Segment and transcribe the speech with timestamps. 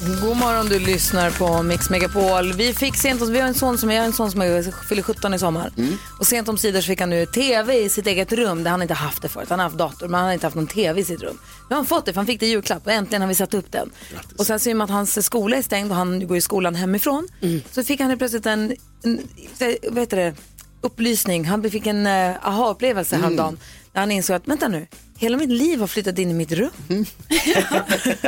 [0.00, 2.52] God morgon, du lyssnar på Mix Megapol.
[2.52, 5.34] Vi fick sent, vi har en son som, jag har en son som fyller 17
[5.34, 5.72] i sommar.
[6.18, 8.82] Och sent om sidor så fick han nu tv i sitt eget rum där han
[8.82, 9.46] inte haft det förut.
[9.50, 11.38] Han har haft dator men han har inte haft någon tv i sitt rum.
[11.42, 13.34] Nu har han fått det för han fick det i julklapp och äntligen har vi
[13.34, 13.90] satt upp den.
[14.38, 16.40] Och sen så i och med att hans skola är stängd och han går i
[16.40, 17.28] skolan hemifrån
[17.70, 19.20] så fick han plötsligt en, en
[19.90, 20.34] vad heter det,
[20.80, 21.44] upplysning.
[21.44, 23.58] Han fick en uh, aha-upplevelse häromdagen.
[23.92, 24.86] När han insåg att, vänta nu,
[25.18, 26.70] hela mitt liv har flyttat in i mitt rum.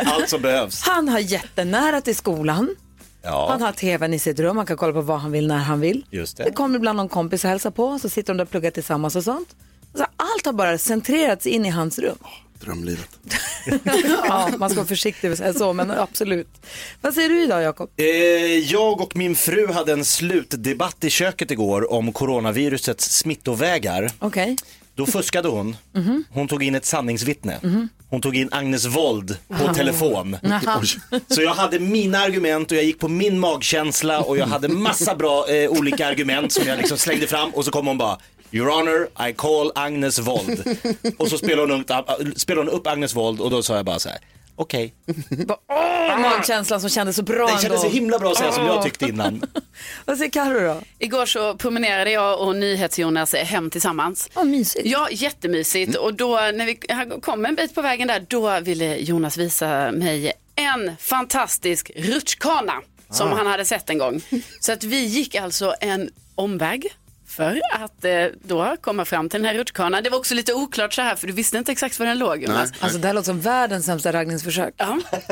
[0.06, 0.82] Allt som behövs.
[0.82, 2.77] Han har jättenära till skolan.
[3.24, 5.56] Ja, Han har tvn i sitt rum, han kan kolla på vad han vill när
[5.58, 6.05] han vill.
[6.10, 6.52] just Det det.
[6.52, 9.24] kommer ibland någon kompis och hälsar på, så sitter de där och pluggar tillsammans och
[9.24, 9.48] sånt.
[9.94, 12.18] Så allt har bara centrerats in i hans rum.
[12.60, 13.08] Drömlivet.
[14.28, 16.48] Ja, man ska vara försiktig med att säga så, men absolut.
[17.00, 17.90] Vad säger du idag, Jakob?
[17.96, 18.05] Eh,
[18.58, 24.10] jag och min fru hade en slutdebatt i köket igår om coronavirusets smittovägar.
[24.18, 24.56] Okej.
[24.94, 25.76] Då fuskade hon.
[25.94, 26.24] Mhm.
[26.30, 27.88] Hon tog in ett sanningsvittne.
[28.08, 30.36] Hon tog in Agnes Wold på telefon.
[31.28, 35.14] Så jag hade mina argument och jag gick på min magkänsla och jag hade massa
[35.14, 38.18] bra eh, olika argument som jag liksom slängde fram och så kom hon bara
[38.54, 40.78] Your honor, I call Agnes Wold.
[41.18, 41.90] Och så spelade hon, upp,
[42.40, 44.18] spelade hon upp Agnes Wold och då sa jag bara så här.
[44.56, 44.95] Okej.
[45.69, 47.98] Åh, magkänslan som kändes så bra Det kändes så ändå.
[47.98, 49.42] himla bra att säga som jag tyckte innan.
[50.05, 50.81] Vad säger Carro då?
[50.98, 54.28] Igår så promenerade jag och NyhetsJonas hem tillsammans.
[54.34, 54.86] Vad mysigt.
[54.86, 55.97] Ja, jättemysigt.
[55.97, 56.78] Och då när vi
[57.20, 62.74] kom en bit på vägen där, då ville Jonas visa mig en fantastisk rutschkana
[63.11, 64.20] som han hade sett en gång.
[64.61, 66.86] Så att vi gick alltså en omväg
[67.32, 70.02] för att eh, då komma fram till den här rutschkanan.
[70.02, 72.42] Det var också lite oklart så här för du visste inte exakt var den låg
[72.42, 72.72] Jonas.
[72.80, 74.74] Alltså det här låter som världens sämsta raggningsförsök.
[74.76, 74.98] Ja.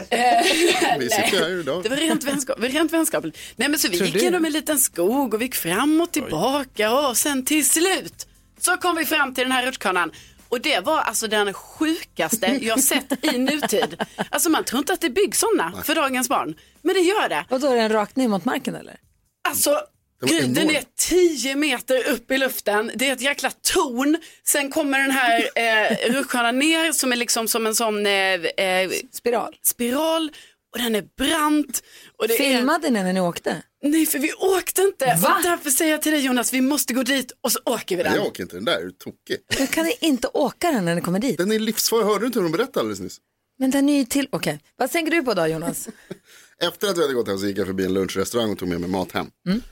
[0.99, 1.83] Vi sitter här idag.
[1.83, 3.39] Det var rent, vänskap, rent vänskapligt.
[3.57, 4.21] Nej men så vi Tror gick du?
[4.25, 8.27] genom en liten skog och vi gick fram och tillbaka och sen till slut
[8.61, 10.13] så kom vi fram till den här rutschkanan.
[10.49, 14.03] Och det var alltså den sjukaste jag sett i nutid.
[14.31, 16.55] Alltså man tror inte att det byggs sådana för dagens barn.
[16.83, 17.45] Men det gör det.
[17.49, 18.97] Och då är den rakt ner mot marken eller?
[19.49, 19.81] Alltså,
[20.27, 22.91] Gry, den är 10 meter upp i luften.
[22.95, 24.17] Det är ett jäkla torn.
[24.47, 28.91] Sen kommer den här eh, rutschkanan ner som är liksom som en sån eh, eh,
[29.13, 29.57] Spiral.
[29.63, 30.33] spiral.
[30.73, 31.83] Och den är brant.
[32.19, 32.39] Och det är...
[32.39, 33.63] Filmade ni när ni åkte?
[33.83, 35.19] Nej, för vi åkte inte.
[35.23, 35.35] Va?
[35.37, 38.03] Och därför säger jag till dig Jonas, vi måste gå dit och så åker vi
[38.03, 38.21] Nej, den.
[38.21, 39.37] jag åker inte den där, är du tokig?
[39.59, 41.39] Hur kan ni inte åka den när ni kommer dit?
[41.39, 43.19] Den är livsfarlig, hörde du inte hur de berättade alldeles nyss?
[43.59, 44.29] Men den är ju till...
[44.33, 45.89] Okej, vad tänker du på då Jonas?
[46.63, 48.81] Efter att vi hade gått hem så gick jag förbi en lunchrestaurang och tog med
[48.81, 49.27] mig mat hem.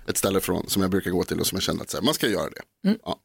[0.09, 2.05] Ett ställe från, som jag brukar gå till och som jag kände att så här,
[2.05, 2.91] man ska göra det.
[3.05, 3.19] Ja.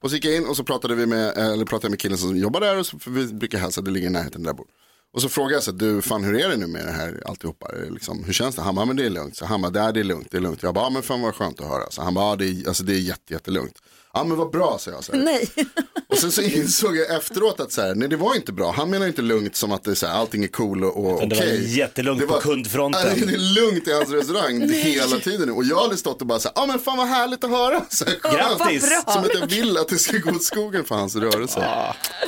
[0.00, 2.36] Och så gick jag in och så pratade, vi med, eller pratade med killen som
[2.36, 4.66] jobbar där och så, vi brukar hälsa, det ligger i närheten där jag bor.
[5.12, 7.22] Och så frågade jag så här, du fan hur är det nu med det här
[7.26, 7.68] alltihopa?
[7.90, 8.62] Liksom, hur känns det?
[8.62, 9.36] Han bara, men det är lugnt.
[9.36, 10.62] Så han bara, "Nej, det är lugnt, det är lugnt.
[10.62, 11.90] Jag bara, men fan vad skönt att höra.
[11.90, 13.78] Så han bara, ja, det är, alltså, det är jätte, jättelugnt.
[14.16, 15.18] Ja men vad bra säger jag så här.
[15.18, 15.48] Nej.
[16.08, 18.72] Och sen så insåg jag efteråt att så här, nej det var inte bra.
[18.72, 21.14] Han menar inte lugnt som att det är så här, allting är cool och, och
[21.14, 21.28] okej.
[21.28, 23.02] det var jättelugnt på kundfronten.
[23.06, 25.50] Nej, det är lugnt i hans restaurang hela tiden.
[25.50, 27.84] Och jag hade stått och bara så här, ja men fan vad härligt att höra.
[27.88, 29.02] Så här, Grattis!
[29.06, 31.68] Som att jag vill att det ska gå åt skogen för hans rörelse.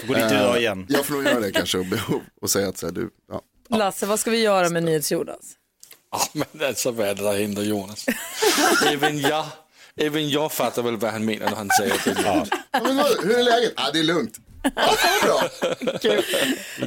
[0.06, 0.86] Gå dit idag igen.
[0.88, 3.42] Jag får nog göra det kanske och, och, och säga att så här, du, ja.
[3.76, 5.54] Lasse, vad ska vi göra med NyhetsJonas?
[6.10, 8.06] Ja, men alltså vad är det där händer Jonas?
[8.86, 9.46] även jag,
[9.98, 12.50] även jag fattar väl vad han menar när han säger att det är lugnt.
[12.72, 13.72] Ja, men vad, hur är läget?
[13.76, 14.38] Ja det är lugnt.
[14.62, 14.70] Ja,
[15.24, 15.42] bra.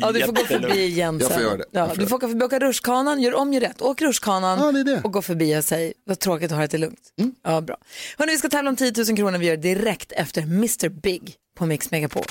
[0.02, 1.38] Ja, du får gå förbi igen Jag sen.
[1.40, 1.66] får göra det.
[1.72, 3.82] Jag Ja, du får åka förbi, åka rutschkanan, gör om, gör rätt.
[3.82, 5.02] Åk rutschkanan Ja, det är det.
[5.04, 7.00] och gå förbi och säg vad tråkigt att ha det lugnt.
[7.44, 7.78] Ja, bra.
[8.18, 9.38] Hörrni, vi ska tävla om 10 000 kronor.
[9.38, 12.24] Vi gör det direkt efter Mr Big på Mix Megapol.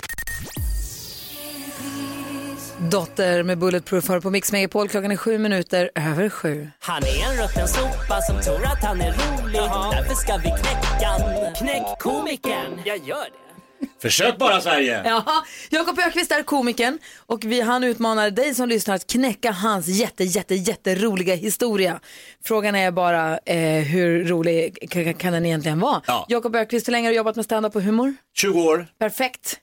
[2.88, 4.88] Dotter med Bulletproof hör på Mix Megapol.
[4.88, 6.70] Klockan är sju minuter över sju.
[6.78, 9.60] Han är en rutten sopa som tror att han är rolig.
[9.92, 11.10] Därför ska vi knäcka.
[11.58, 12.80] Knäck komikern.
[12.84, 13.86] Jag gör det.
[14.02, 15.02] Försök bara Sverige!
[15.04, 15.24] Ja,
[15.70, 20.24] Jakob Ökvist är komikern och vi, han utmanar dig som lyssnar att knäcka hans jätte,
[20.24, 22.00] jätte, jätteroliga historia.
[22.44, 26.02] Frågan är bara eh, hur rolig kan, kan den egentligen vara?
[26.06, 26.26] Ja.
[26.28, 28.14] Jakob Ökvist, hur länge har du jobbat med stand-up och humor?
[28.36, 28.86] 20 år.
[28.98, 29.60] Perfekt.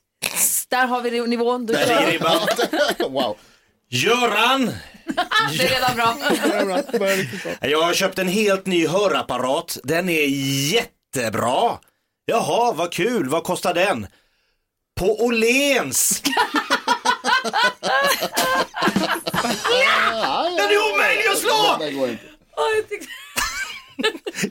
[0.70, 1.66] Där har vi nivån.
[1.66, 2.48] Du Där ligger ribban.
[3.14, 3.38] wow.
[3.90, 4.66] Göran!
[5.52, 6.18] Det är redan bra.
[7.62, 9.78] Jag har köpt en helt ny hörapparat.
[9.84, 10.26] Den är
[10.72, 11.78] jättebra.
[12.26, 13.30] Jaha, vad kul.
[13.30, 14.08] Vad kostar den?
[15.00, 16.22] På Åhléns!
[16.22, 16.34] Den
[20.70, 21.78] är omöjlig att slå!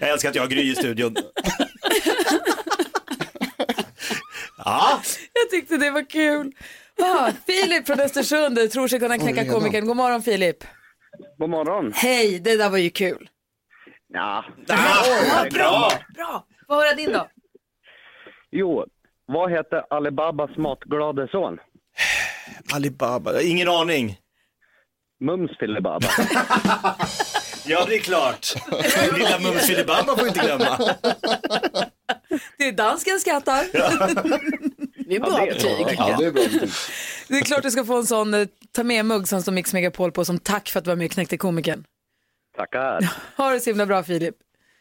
[0.00, 1.16] Jag älskar att jag har Gry i studion.
[4.66, 5.00] Ja,
[5.32, 6.52] Jag tyckte det var kul.
[7.02, 9.86] Ah, Filip från Östersund tror sig kunna knäcka komikern.
[9.86, 10.64] God morgon Filip.
[11.38, 11.92] God morgon.
[11.94, 13.28] Hej, det där var ju kul.
[14.08, 14.44] Ja.
[14.68, 15.90] ah, bra!
[16.14, 17.28] Bra, få höra din då.
[18.50, 18.86] Jo,
[19.26, 21.58] vad heter Alibabas matglade son?
[22.74, 24.18] Alibaba, ingen aning.
[25.20, 26.08] Mums Filibaba.
[27.68, 28.54] Ja, det är klart.
[29.16, 30.78] Lilla Mums Filibaba får inte glömma.
[32.58, 33.64] Det är dansken skrattar.
[35.08, 35.96] Det är bra betyg.
[35.98, 36.70] Ja, det är bra betyg.
[37.28, 40.12] Det är klart du ska få en sån eh, ta med-mugg som står Mix Megapol
[40.12, 41.84] på som tack för att du var med och knäckte komikern.
[42.56, 43.12] Tackar.
[43.36, 44.34] Ha det så himla bra Filip.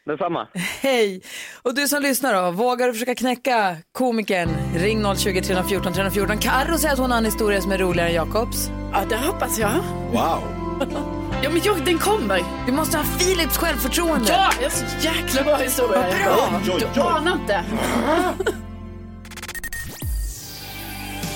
[0.06, 0.48] Detsamma.
[0.54, 1.22] Hej!
[1.62, 4.50] Och du som lyssnar då, vågar du försöka knäcka komikern?
[4.76, 6.38] Ring 020 314 314.
[6.38, 8.70] Carro säger att hon har en historia som är roligare än Jakobs.
[8.92, 9.70] Ja, det hoppas jag.
[10.12, 11.22] Wow.
[11.42, 12.42] Ja, men jag, den kommer.
[12.66, 14.28] Du måste ha Philips självförtroende.
[14.32, 16.00] Ja, jag har så jäkla bra historia.
[16.00, 16.60] Vad bra.
[16.64, 17.06] Oj, oj, Du oj.
[17.08, 17.64] anar inte.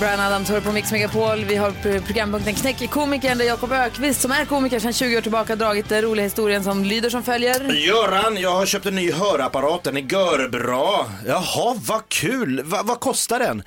[0.01, 1.45] Brian Adams hör på Mix Megapol.
[1.45, 5.21] Vi har programpunkten Knäck i komikern där Jakob Ökvist som är komiker sedan 20 år
[5.21, 7.73] tillbaka dragit den roliga historien som lyder som följer.
[7.73, 9.83] Göran, jag har köpt en ny hörapparat.
[9.85, 11.07] Den är görbra.
[11.27, 12.63] Jaha, vad kul.
[12.65, 13.63] Va, vad kostar den?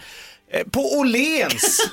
[0.53, 1.79] Eh, På Åhléns.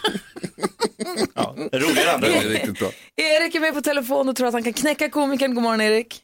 [1.35, 2.43] ja, roligare andra gången.
[2.43, 2.89] riktigt bra.
[3.17, 5.55] Erik är med på telefon och tror att han kan knäcka komikern.
[5.55, 6.21] God morgon Erik.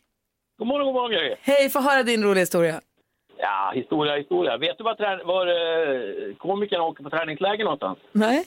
[0.58, 1.38] God morgon, god morgon grejer.
[1.42, 2.80] Hej, få höra din roliga historia.
[3.38, 4.56] Ja, historia, historia.
[4.56, 7.98] Vet du var, trä- var eh, komikern åker på träningsläger någonstans?
[8.12, 8.44] Nej?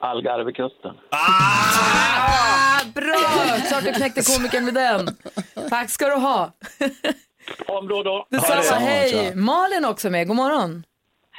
[0.00, 0.94] Algarvekusten.
[1.10, 3.58] Ah, bra!
[3.68, 5.08] Klart du knäckte komikern med den.
[5.70, 6.52] Tack ska du ha.
[7.66, 8.26] Ha en bra dag.
[8.30, 9.34] Detsamma, hej.
[9.34, 10.84] Malin också med, god morgon.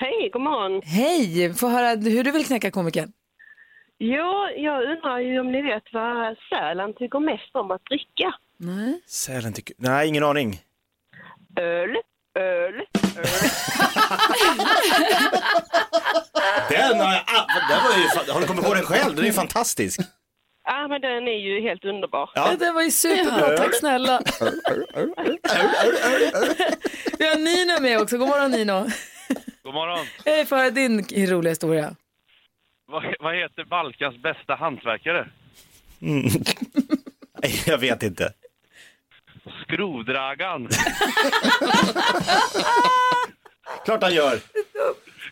[0.02, 0.82] Hej, god morgon.
[0.84, 3.12] Hej, få höra hur du vill knäcka komikern.
[3.98, 8.34] Ja, jag undrar ju om ni vet vad Sälen tycker mest om att dricka.
[8.58, 9.02] Nej.
[9.08, 9.76] Sälen tycker...
[9.80, 10.60] Nej, ingen aning.
[11.60, 11.90] Öl,
[12.40, 12.74] öl,
[16.70, 17.22] Den har jag...
[17.28, 18.32] ah, Den var ju...
[18.34, 19.16] Har du kommit på den själv?
[19.16, 20.00] Den är ju fantastisk.
[20.64, 22.30] Ja, men den är ju helt underbar.
[22.36, 22.56] Ja.
[22.60, 24.22] Det var ju superbra, tack snälla.
[27.20, 28.86] Vi har Nino med också, god morgon Nino.
[29.70, 30.06] God morgon.
[30.26, 31.96] Hej, få höra din roliga historia.
[32.88, 35.28] Vad, vad heter Balkas bästa hantverkare?
[36.00, 38.34] Nej, Jag vet inte.
[39.64, 40.68] Skruvdragan.
[43.86, 44.40] Klart han gör.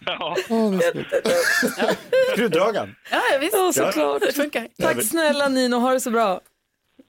[0.06, 0.36] ja.
[2.34, 2.96] Skruvdragaren.
[3.12, 3.54] Ja, ja, visst.
[3.54, 4.22] Ja, såklart.
[4.22, 4.68] Det funkar.
[4.82, 6.42] Tack snälla Nino, ha det så bra.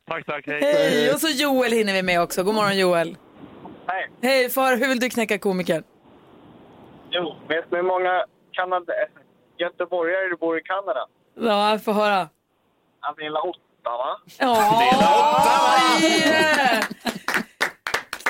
[0.09, 0.47] Tack, tack.
[0.47, 0.61] Hej.
[0.63, 2.43] Hej, och så Joel hinner vi med också.
[2.43, 3.17] God morgon Joel.
[3.87, 4.09] Hej.
[4.23, 5.83] Hej, för hur vill du knäcka komikern?
[7.11, 8.93] Jo, vet ni hur många Kanada...
[9.59, 11.07] göteborgare det bor i Kanada?
[11.41, 12.29] Ja, jag får höra.
[13.01, 14.21] Han vill åtta, va?
[14.39, 14.57] Ja,
[16.03, 16.85] yeah!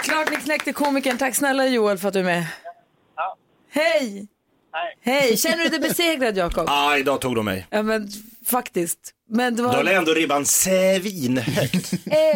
[0.02, 1.18] Klart ni knäckte komikern.
[1.18, 2.46] Tack snälla Joel för att du är med.
[3.16, 3.36] Ja.
[3.70, 4.28] Hej!
[4.72, 4.96] Hej.
[5.00, 5.36] Hej!
[5.36, 6.66] Känner du dig besegrad Jakob?
[6.68, 7.66] Ah, idag tog de mig.
[7.70, 8.08] Ja men
[8.46, 9.14] faktiskt.
[9.28, 11.86] Men det Då var la ändå ribban svinhögt.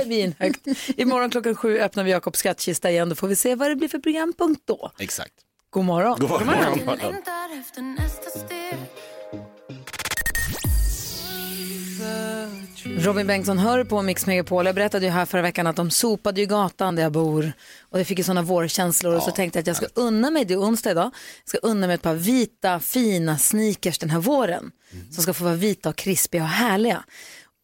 [0.02, 0.66] svinhögt.
[0.96, 3.08] Imorgon klockan sju öppnar vi Jakobs skattkista igen.
[3.08, 4.90] Då får vi se vad det blir för programpunkt då.
[4.98, 5.32] Exakt.
[5.72, 6.18] God morgon.
[6.18, 6.78] God morgon.
[6.78, 7.14] God morgon.
[12.84, 14.66] Robin Bengtsson hör på Mix Megapol.
[14.66, 17.52] Jag berättade ju här förra veckan att de sopade ju gatan där jag bor.
[17.90, 20.44] Och jag fick ju sådana vårkänslor och så tänkte jag att jag ska unna mig,
[20.44, 21.10] det är onsdag idag,
[21.44, 24.70] jag ska unna mig ett par vita fina sneakers den här våren.
[25.10, 27.04] Som ska få vara vita och krispiga och härliga.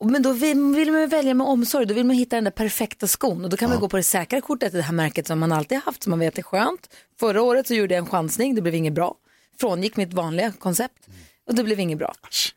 [0.05, 3.07] Men då vill, vill man välja med omsorg, då vill man hitta den där perfekta
[3.07, 3.45] skon.
[3.45, 5.79] Och då kan man gå på det säkra kortet, det här märket som man alltid
[5.79, 6.95] har haft, som man vet är skönt.
[7.21, 9.15] Förra året så gjorde jag en chansning, det blev inget bra.
[9.61, 11.09] Frångick mitt vanliga koncept.
[11.47, 12.15] Och det blev inget bra.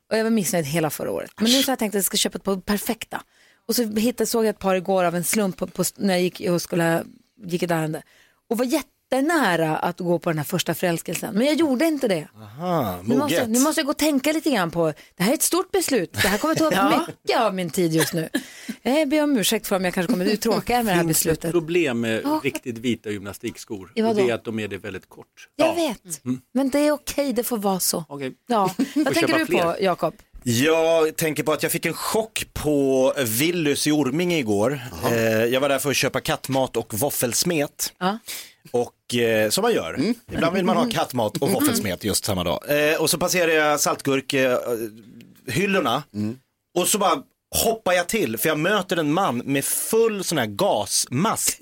[0.09, 1.31] Och jag var missnöjd hela förra året.
[1.35, 3.23] Men nu så har jag tänkt att jag ska köpa ett par perfekta.
[3.67, 6.23] Och så hittade, såg jag ett par igår av en slump på, på, när jag
[6.23, 7.03] gick och skulle,
[7.45, 8.03] gick ett ärende.
[8.49, 8.65] Och var
[9.15, 11.35] jättenära att gå på den här första förälskelsen.
[11.35, 12.27] Men jag gjorde inte det.
[12.35, 13.49] Aha, Nu måste, moget.
[13.49, 16.13] nu måste jag gå och tänka lite grann på, det här är ett stort beslut.
[16.13, 18.29] Det här kommer ta upp mycket av min tid just nu.
[18.81, 21.23] Jag ber om ursäkt för om jag kanske kommer uttråka med det här finns ett
[21.25, 21.51] beslutet.
[21.51, 22.41] problem med Ja.
[22.43, 23.91] riktigt vita gymnastikskor.
[23.95, 24.31] Ja, och det vadå?
[24.31, 25.27] är att de är det väldigt kort.
[25.55, 26.01] Jag vet,
[26.53, 28.05] men det är okej, det får vara så.
[28.09, 28.33] Okej.
[28.47, 28.73] Ja.
[28.77, 29.83] Vad tänker köpa du på, fler.
[29.83, 30.13] Jakob?
[30.43, 34.79] Jag tänker på att jag fick en chock på Willys i Orminge igår.
[35.11, 37.93] Eh, jag var där för att köpa kattmat och våffelsmet.
[37.99, 38.17] Ja.
[38.71, 42.91] Och eh, som man gör, ibland vill man ha kattmat och våffelsmet just samma dag.
[42.91, 46.03] Eh, och så passerade jag saltgurkhyllorna
[46.77, 47.23] Och så bara
[47.55, 51.59] hoppar jag till för jag möter en man med full sån här gasmask.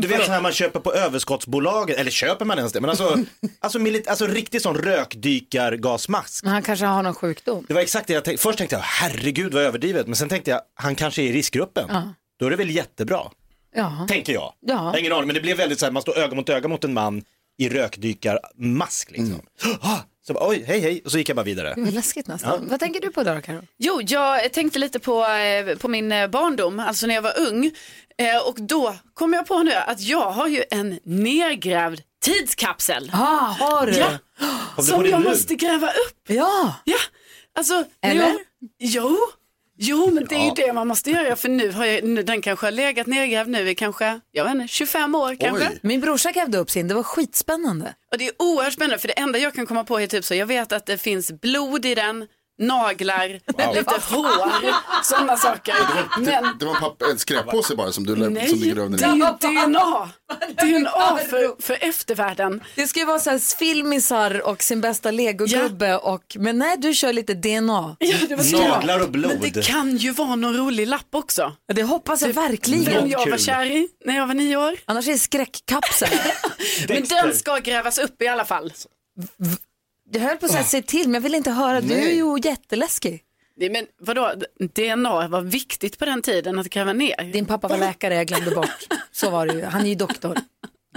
[0.00, 2.80] Du vet sån här man köper på överskottsbolaget, eller köper man ens det?
[2.80, 3.18] Men alltså,
[3.60, 6.44] alltså, milit, alltså riktigt sån rökdykargasmask.
[6.44, 7.64] Men han kanske har någon sjukdom.
[7.68, 8.42] Det var exakt det jag tänkte.
[8.42, 10.06] Först tänkte jag, herregud vad överdrivet.
[10.06, 11.86] Men sen tänkte jag, han kanske är i riskgruppen.
[11.88, 12.14] Ja.
[12.38, 13.30] Då är det väl jättebra,
[13.74, 14.06] Ja.
[14.08, 14.42] tänker jag.
[14.60, 14.74] Ja.
[14.74, 16.68] Jag har ingen aning, men det blev väldigt så här, man står öga mot öga
[16.68, 17.22] mot en man
[17.58, 19.40] i rökdykarmask liksom.
[19.80, 21.74] Ah, så bara, oj, hej hej, och så gick jag bara vidare.
[21.74, 22.68] Det var läskigt nästan.
[22.68, 23.62] Vad tänker du på då Karo?
[23.78, 27.70] Jo, jag tänkte lite på, eh, på min eh, barndom, alltså när jag var ung.
[28.18, 33.10] Eh, och då kom jag på nu att jag har ju en nedgrävd tidskapsel.
[33.14, 33.92] Ah, har du?
[33.92, 34.08] Ja,
[34.40, 35.28] du på som jag nu?
[35.28, 36.20] måste gräva upp.
[36.28, 36.74] Ja.
[36.84, 36.98] Ja,
[37.58, 37.84] alltså.
[38.02, 38.22] när Eller?
[38.22, 38.38] Jag,
[38.78, 39.18] jo,
[39.76, 40.44] jo, men det är Ja.
[40.44, 43.48] ju det man måste göra för nu har jag, nu- den kanske har legat nedgrävd
[43.50, 45.68] nu i kanske, jag vet inte, 25 år kanske.
[45.68, 45.78] Oj.
[45.82, 47.94] Min brorsa grävde upp sin, det var skitspännande.
[48.12, 50.34] Och det är oerhört spännande för det enda jag kan komma på är typ så,
[50.34, 52.26] jag vet att det finns blod i den,
[52.58, 53.28] naglar,
[53.74, 55.74] lite hår, sådana saker.
[56.16, 59.04] Men Det, det var en, papp, en skräppåse bara som du, nej, som grävde det
[59.04, 60.10] är ju DNA.
[60.62, 62.62] DNA för, för eftervärlden.
[62.74, 66.94] Det ska ju vara så här filmisar och sin bästa legogubbe och, men nej du
[66.94, 67.96] kör lite DNA.
[68.04, 68.68] Ja, det var.
[68.68, 69.38] Naglar och blod.
[69.40, 71.52] Men det kan ju vara någon rolig lapp också.
[71.74, 72.84] Det hoppas jag verkligen.
[72.84, 74.76] Den jag var kär i när jag var nio år.
[74.84, 76.08] Annars är det skräckkapsel.
[76.88, 78.72] Men den ska grävas upp i alla fall.
[80.12, 82.38] Jag höll på att säga se till men jag vill inte höra, du är ju
[82.42, 83.22] jätteläskig.
[83.56, 84.32] Nej, men vadå,
[84.74, 87.32] DNA var viktigt på den tiden att gräva ner.
[87.32, 88.86] Din pappa var läkare, jag glömde bort.
[89.12, 90.38] Så var det ju, han är ju doktor.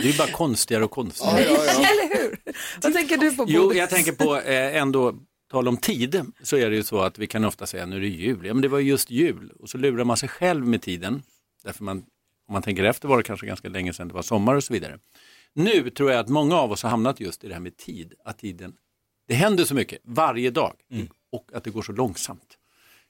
[0.01, 1.39] Det är bara konstigare och konstigare.
[1.43, 2.37] Eller hur?
[2.81, 3.77] Vad tänker du på Jo, Bodil?
[3.77, 5.13] jag tänker på eh, ändå,
[5.51, 7.99] tal om tid, så är det ju så att vi kan ofta säga nu är
[8.01, 8.45] det jul.
[8.45, 9.51] Ja, men det var ju just jul.
[9.59, 11.23] Och så lurar man sig själv med tiden.
[11.63, 11.97] Därför man,
[12.47, 14.73] om man tänker efter var det kanske ganska länge sedan det var sommar och så
[14.73, 14.99] vidare.
[15.53, 18.13] Nu tror jag att många av oss har hamnat just i det här med tid.
[18.25, 18.73] Att tiden,
[19.27, 20.73] det händer så mycket varje dag
[21.31, 22.57] och att det går så långsamt.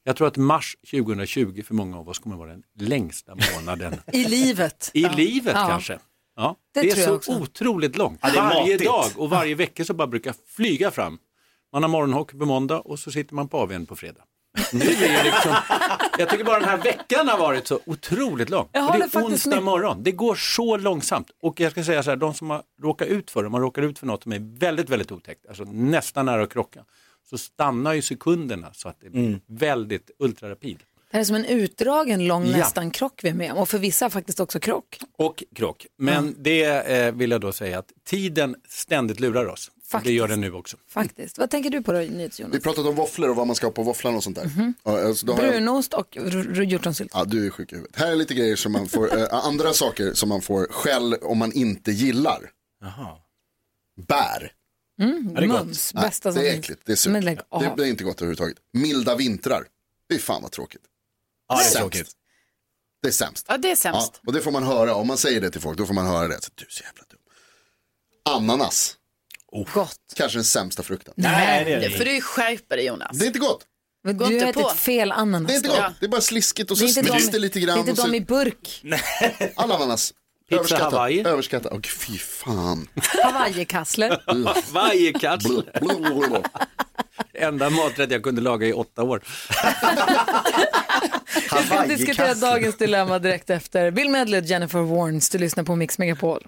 [0.03, 4.25] Jag tror att mars 2020 för många av oss kommer vara den längsta månaden I
[4.25, 4.91] livet.
[4.93, 5.67] i livet Ja.
[5.67, 6.00] kanske.
[6.36, 7.41] Ja, Det det, tror är jag så också.
[7.43, 8.19] otroligt långt.
[8.24, 8.86] Ja, Varje matigt.
[8.86, 11.19] dag och varje vecka så bara brukar flyga fram.
[11.74, 14.21] Man har morgonhockey på måndag och så sitter man på AWn på fredag.
[14.74, 15.56] Nu är det liksom,
[16.18, 18.68] jag tycker bara den här veckan har varit så otroligt lång.
[18.72, 19.64] Jag det är faktiskt onsdag med.
[19.64, 20.04] morgon.
[20.04, 21.32] Det går så långsamt.
[21.42, 23.62] Och jag ska säga så här, de som har råkat ut för det, om man
[23.62, 26.80] råkar ut för något som är väldigt, väldigt otäckt, alltså nästan nära att krocka,
[27.30, 30.78] så stannar ju sekunderna så att det blir väldigt ultrarapid.
[31.12, 32.58] Det här är som en utdragen lång Ja.
[32.58, 35.00] nästan krock vi är med om och för vissa faktiskt också krock.
[35.18, 35.86] Och krock.
[35.98, 39.72] Men det eh, vill jag då säga att tiden ständigt lurar oss.
[39.88, 40.08] Faktiskt.
[40.08, 40.77] Det gör den nu också.
[40.88, 41.38] Faktiskt.
[41.38, 42.63] Vad tänker du på då Vi NyhetsJonas?
[42.63, 44.74] pratade om våfflor och vad man ska ha på våfflan och sånt där.
[44.84, 46.17] Ja, alltså, då har jag- Brunost och
[46.65, 47.12] hjortronsylt.
[47.13, 47.96] Ja, du är sjuk i huvudet.
[47.96, 51.38] Här är lite grejer som man får, eh, andra saker som man får skäll om
[51.38, 52.51] man inte gillar.
[54.08, 54.51] Bär.
[54.98, 55.03] det
[55.44, 55.60] är gott.
[55.65, 57.12] Mums, Nej, bästa som det är äckligt, det är surt.
[57.12, 57.62] Men lägg av.
[57.62, 58.58] Det, det är inte gott överhuvudtaget.
[58.74, 59.65] Milda vintrar.
[60.10, 60.82] Det är fan vad tråkigt.
[61.48, 61.77] Ja, det är Sämst.
[61.77, 62.12] tråkigt.
[63.01, 63.46] Det är sämst.
[63.50, 64.22] Ja, det är Ja, sämst.
[64.27, 66.27] och det får man höra, om man säger det till folk, då får man höra
[66.27, 66.41] det.
[66.41, 67.20] Så, du är så jävla dum.
[68.36, 68.96] Ananas,
[69.74, 69.98] Gott.
[70.16, 71.13] kanske den sämsta frukten.
[71.18, 73.18] Nej, det är Det får du ju skärpa dig Jonas.
[73.18, 73.63] Det är inte gott.
[74.04, 75.48] Men Gå du inte har ätit fel ananas.
[75.48, 75.77] Det är inte gott.
[75.77, 75.94] Ja.
[76.00, 77.80] Det är bara sliskigt och Det är så inte de, det lite det är grann.
[77.80, 78.84] inte och så, de i burk.
[79.56, 80.13] All ananas.
[80.50, 80.94] Pizza Överskattat.
[80.94, 81.27] Hawaii.
[81.27, 81.72] Överskattat.
[81.74, 82.88] Och fy fan.
[83.24, 84.22] Hawaii-kassler.
[84.74, 85.44] Varje katt.
[85.44, 86.44] Blå.
[87.34, 89.24] Enda maträtt jag kunde laga i åtta år.
[91.62, 95.30] Vi ska diskutera dagens dilemma direkt efter Bill Medley och Jennifer Warnes.
[95.30, 96.48] Du lyssnar på Mix Megapol.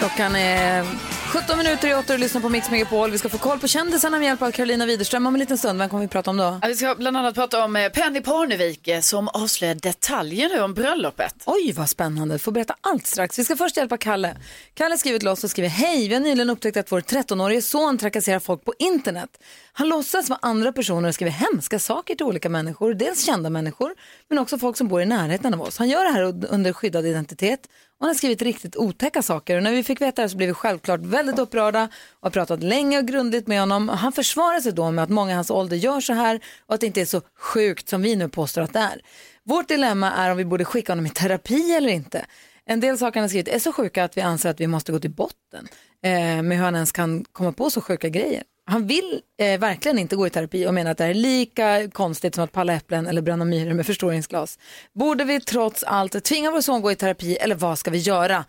[0.00, 0.84] Klockan är
[1.32, 3.10] 17 minuter i åtta och lyssnar på Mix Megapol.
[3.10, 5.78] Vi ska få koll på kändisarna med hjälp av Carolina Widerström om en liten stund.
[5.78, 6.58] Vem kommer vi prata om då?
[6.62, 10.60] Ja, Vi ska bland annat prata om eh, Penny Parnevik eh, som avslöjar detaljer nu
[10.60, 11.34] om bröllopet.
[11.46, 12.38] Oj, vad spännande.
[12.38, 13.38] Får berätta allt strax.
[13.38, 14.36] Vi ska först hjälpa Kalle.
[14.74, 17.98] Kalle skriver till oss och skriver Hej, vi har nyligen upptäckt att vår 13-årige son
[17.98, 19.30] trakasserar folk på internet.
[19.72, 22.94] Han låtsas vara andra personer och skriver hemska saker till olika människor.
[22.94, 23.94] Dels kända människor,
[24.28, 25.78] men också folk som bor i närheten av oss.
[25.78, 27.60] Han gör det här under skyddad identitet
[28.00, 29.56] hon han har skrivit riktigt otäcka saker.
[29.56, 32.62] Och när vi fick veta det så blev vi självklart väldigt upprörda och har pratat
[32.62, 33.88] länge och grundligt med honom.
[33.88, 36.80] Han försvarar sig då med att många i hans ålder gör så här och att
[36.80, 39.00] det inte är så sjukt som vi nu påstår att det är.
[39.44, 42.26] Vårt dilemma är om vi borde skicka honom i terapi eller inte.
[42.64, 44.92] En del saker han har skrivit är så sjuka att vi anser att vi måste
[44.92, 45.68] gå till botten
[46.02, 48.42] eh, med hur han ens kan komma på så sjuka grejer.
[48.70, 51.90] Han vill eh, verkligen inte gå i terapi och menar att det här är lika
[51.90, 54.58] konstigt som att palla äpplen eller bränna myror med förstoringsglas.
[54.92, 58.44] Borde vi trots allt tvinga vår son gå i terapi eller vad ska vi göra?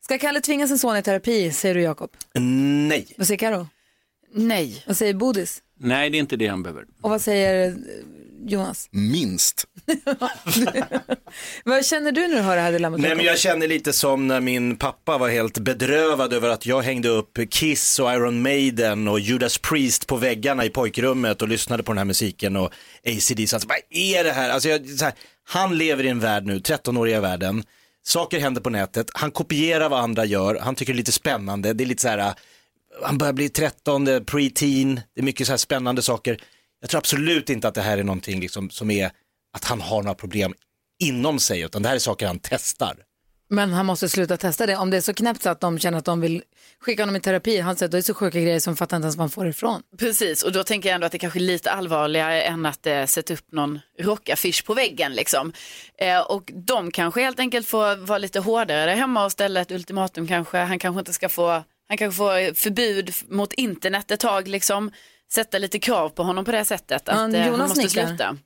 [0.00, 2.10] Ska Kalle tvinga sin son i terapi, säger du Jakob?
[2.88, 3.06] Nej.
[3.16, 3.68] Vad säger Karo?
[4.32, 4.82] Nej.
[4.86, 5.62] Vad säger Bodis?
[5.84, 6.84] Nej, det är inte det han behöver.
[7.02, 7.74] Och vad säger eh,
[8.46, 8.88] Jonas?
[8.90, 9.64] Minst.
[11.64, 13.00] Vad känner du när du hör det här dilemmat?
[13.00, 16.82] Nej men jag känner lite som när min pappa var helt bedrövad över att jag
[16.82, 21.82] hängde upp Kiss och Iron Maiden och Judas Priest på väggarna i pojkrummet och lyssnade
[21.82, 22.72] på den här musiken och
[23.06, 23.56] ACDC.
[23.56, 24.50] Alltså, vad är det här?
[24.50, 25.14] Alltså, jag, så här,
[25.44, 27.64] han lever i en värld nu, 13-åriga världen.
[28.02, 31.72] Saker händer på nätet, han kopierar vad andra gör, han tycker det är lite spännande,
[31.72, 32.34] det är lite så här,
[33.02, 36.40] han börjar bli 13, det är pre-teen, det är mycket så här spännande saker.
[36.80, 39.10] Jag tror absolut inte att det här är någonting liksom som är
[39.52, 40.54] att han har några problem
[40.98, 42.96] inom sig, utan det här är saker han testar.
[43.48, 44.76] Men han måste sluta testa det.
[44.76, 46.42] Om det är så knäppt så att de känner att de vill
[46.80, 49.04] skicka honom i terapi, han säger att det är så sjuka grejer som fattar inte
[49.04, 49.82] ens var han får ifrån.
[49.98, 53.04] Precis, och då tänker jag ändå att det kanske är lite allvarligare än att eh,
[53.04, 55.12] sätta upp någon rockaffisch på väggen.
[55.12, 55.52] Liksom.
[55.98, 59.70] Eh, och de kanske helt enkelt får vara lite hårdare där hemma och ställa ett
[59.70, 60.58] ultimatum kanske.
[60.58, 64.90] Han kanske inte ska få, han kanske får förbud mot internet ett tag, liksom.
[65.32, 67.08] sätta lite krav på honom på det sättet.
[67.08, 68.06] Att Ja, eh, han måste nickar.
[68.06, 68.36] sluta.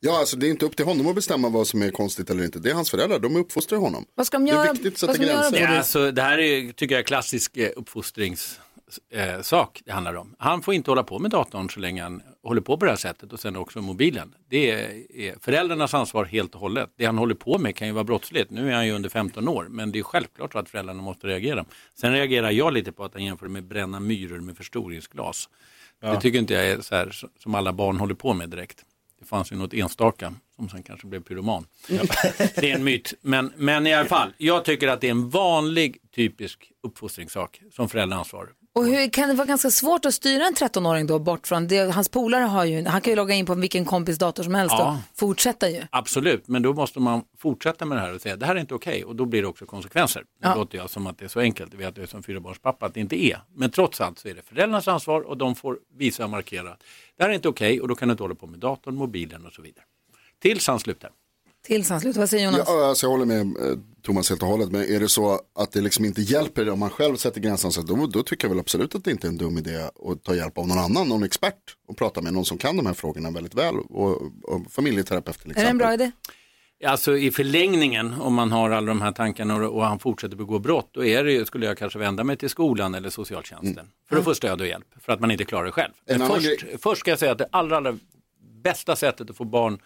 [0.00, 2.44] Ja, alltså det är inte upp till honom att bestämma vad som är konstigt eller
[2.44, 2.58] inte.
[2.58, 4.04] Det är hans föräldrar, de uppfostrar honom.
[4.14, 4.72] Vad ska de Det är göra?
[4.72, 5.60] viktigt att sätta göra gränser.
[5.60, 8.60] Ja, alltså, det här är, tycker jag klassisk eh, uppfostringssak
[9.10, 10.34] eh, sak det handlar om.
[10.38, 12.96] Han får inte hålla på med datorn så länge han håller på på det här
[12.96, 14.34] sättet och sen också mobilen.
[14.48, 16.90] Det är, föräldrarnas ansvar helt och hållet.
[16.96, 18.50] Det han håller på med kan ju vara brottsligt.
[18.50, 21.26] Nu är han ju under 15 år men det är självklart så att föräldrarna måste
[21.26, 21.64] reagera.
[21.94, 25.48] Sen reagerar jag lite på att han jämför med bränna myror med förstoringsglas.
[26.00, 28.84] Det tycker inte jag är så här som alla barn håller på med direkt.
[29.18, 31.66] Det fanns ju något enstaka som sen kanske blev pyroman.
[32.54, 33.14] Det är en myt.
[33.20, 37.88] Men, men i alla fall, jag tycker att det är en vanlig typisk uppfostringssak som
[37.88, 38.48] föräldrar ansvar.
[38.76, 41.94] Och hur kan det vara ganska svårt att styra en 13-åring då bort från det?
[41.94, 44.74] Hans polare har ju, han kan ju logga in på vilken kompis dator som helst
[44.78, 44.90] Ja.
[45.12, 45.82] och fortsätta ju.
[45.90, 48.74] Absolut, men då måste man fortsätta med det här och säga det här är inte
[48.74, 50.20] okej och då blir det också konsekvenser.
[50.42, 50.54] Nu Ja.
[50.54, 53.00] låter jag som att det är så enkelt, det vet jag som fyrabarnspappa att det
[53.00, 53.40] inte är.
[53.54, 56.82] Men trots allt så är det föräldrarnas ansvar och de får visa och markera att
[57.16, 59.46] det här är inte okej och då kan du inte hålla på med datorn, mobilen
[59.46, 59.84] och så vidare.
[60.42, 61.10] Tills han slutar.
[61.66, 62.20] Tills han slutar.
[62.20, 62.62] Vad säger Jonas?
[62.66, 65.72] Ja, alltså jag håller med eh, Thomas helt och hållet, men är det så att
[65.72, 68.60] det liksom inte hjälper om man själv sätter gränsen, så då, då tycker jag väl
[68.60, 69.76] absolut att det inte är en dum idé
[70.10, 71.54] att ta hjälp av någon annan, någon expert
[71.88, 75.50] och prata med någon som kan de här frågorna väldigt väl och, och familjeterapeut till
[75.50, 75.72] Är det exempel.
[75.72, 76.10] en bra idé?
[76.86, 80.58] Alltså i förlängningen, om man har alla de här tankarna och, och han fortsätter begå
[80.58, 84.16] brott, då är det, ju- skulle jag kanske vända mig till skolan eller socialtjänsten för
[84.16, 85.92] att få stöd och hjälp, för att man inte klarar det själv.
[86.06, 87.98] En Men först, först ska jag säga att det allra, allra
[88.64, 89.78] bästa sättet att få barn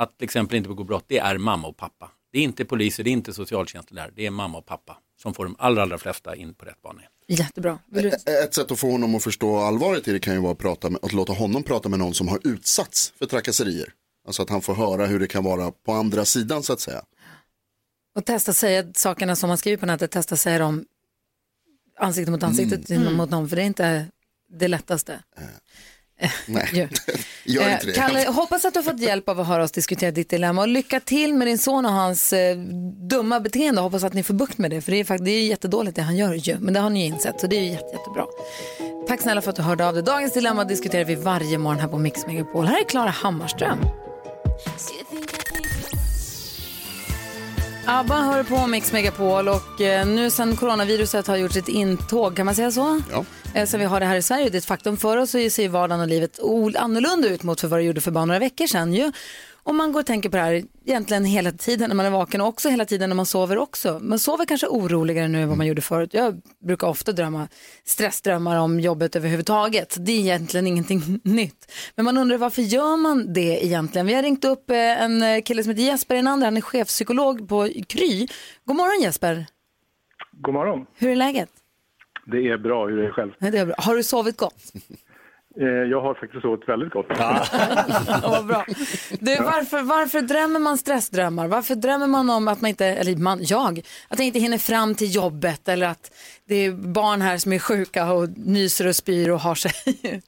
[0.00, 2.10] att till exempel inte begå brott, det är mamma och pappa.
[2.32, 5.34] Det är inte poliser, det är inte socialtjänsten där, det är mamma och pappa som
[5.34, 7.02] får de allra, allra flesta in på rätt bana.
[7.28, 7.78] Jättebra.
[7.86, 8.08] Vill du...
[8.44, 10.90] Ett sätt att få honom att förstå allvaret i det kan ju vara att, prata
[10.90, 13.92] med, att låta honom prata med någon som har utsatts för trakasserier.
[14.26, 17.02] Alltså att han får höra hur det kan vara på andra sidan så att säga.
[18.14, 20.84] Och testa säga sakerna som man skriver på nätet, testa säga dem
[21.98, 23.14] ansikte mot ansikte Mm.
[23.14, 24.06] mot någon, för det är inte
[24.48, 25.22] det lättaste.
[26.46, 26.88] Nej,
[27.44, 27.92] gör Eh, inte det.
[27.92, 30.68] Kalle, hoppas att du har fått hjälp av att höra oss diskutera ditt dilemma och
[30.68, 32.56] lycka till med din son och hans eh,
[33.08, 33.80] dumma beteende.
[33.80, 35.96] Hoppas att ni får bukt med det, för det är, faktiskt, det är ju jättedåligt
[35.96, 37.96] det han gör ju, men det har ni ju insett, så det är ju jätte,
[37.96, 38.26] jättebra.
[39.08, 40.02] Tack snälla för att du hörde av dig.
[40.02, 42.66] Dagens dilemma diskuterar vi varje morgon här på Mix Megapol.
[42.66, 43.78] Här är Klara Hammarström.
[47.86, 52.46] ABBA hör på Mix Megapol och eh, nu sen coronaviruset har gjort sitt intåg, kan
[52.46, 53.00] man säga så?
[53.12, 53.24] Ja.
[53.54, 55.50] Eh, Sen vi har det här i Sverige, det är ett faktum för oss så
[55.50, 56.38] ser vardagen och livet
[56.78, 59.12] annorlunda ut mot för vad det gjorde för bara några veckor sedan ju.
[59.62, 62.40] Och man går och tänker på det här egentligen hela tiden när man är vaken
[62.40, 63.98] och också hela tiden när man sover också.
[64.02, 66.14] Man sover kanske oroligare nu än vad man gjorde förut.
[66.14, 67.48] Jag brukar ofta drömma
[67.84, 69.96] stressdrömmar om jobbet överhuvudtaget.
[69.98, 71.72] Det är egentligen ingenting nytt.
[71.94, 74.06] Men man undrar varför gör man det egentligen?
[74.06, 77.48] Vi har ringt upp eh, en eh, kille som heter Jesper Enander, han är chefpsykolog
[77.48, 78.28] på Kry.
[78.64, 79.46] God morgon Jesper,
[80.32, 80.86] God morgon.
[80.98, 81.48] hur är läget?
[82.30, 82.86] Det är bra.
[82.86, 83.32] Hur är det själv?
[83.38, 83.74] Nej, Det är bra.
[83.78, 84.54] Har du sovit gott?
[85.60, 87.06] Eh, Jag har faktiskt sovit väldigt gott.
[88.22, 88.64] Vad bra.
[89.20, 91.48] Du, varför, varför drömmer man stressdrömmar?
[91.48, 94.94] Varför drömmer man om att man inte, eller man, jag, att jag inte hinner fram
[94.94, 96.12] till jobbet eller att
[96.48, 99.72] det är barn här som är sjuka och nyser och spyr och har sig?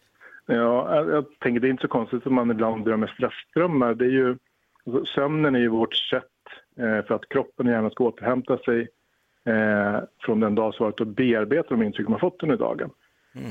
[0.46, 3.94] Ja, jag, jag tänker det är inte så konstigt att man ibland drömmer stressdrömmar.
[3.94, 4.36] Det är ju,
[4.86, 6.22] alltså, sömnen är ju vårt sätt
[6.78, 8.88] eh, för att kroppen och hjärnan ska återhämta sig
[9.46, 12.90] eh, från den dag som varit och bearbeta de intryck man fått under dagen.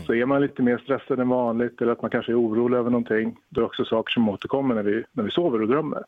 [0.06, 2.90] Så är man lite mer stressad än vanligt eller att man kanske är orolig över
[2.90, 6.04] någonting, då är det också saker som återkommer när vi, när vi sover och drömmer.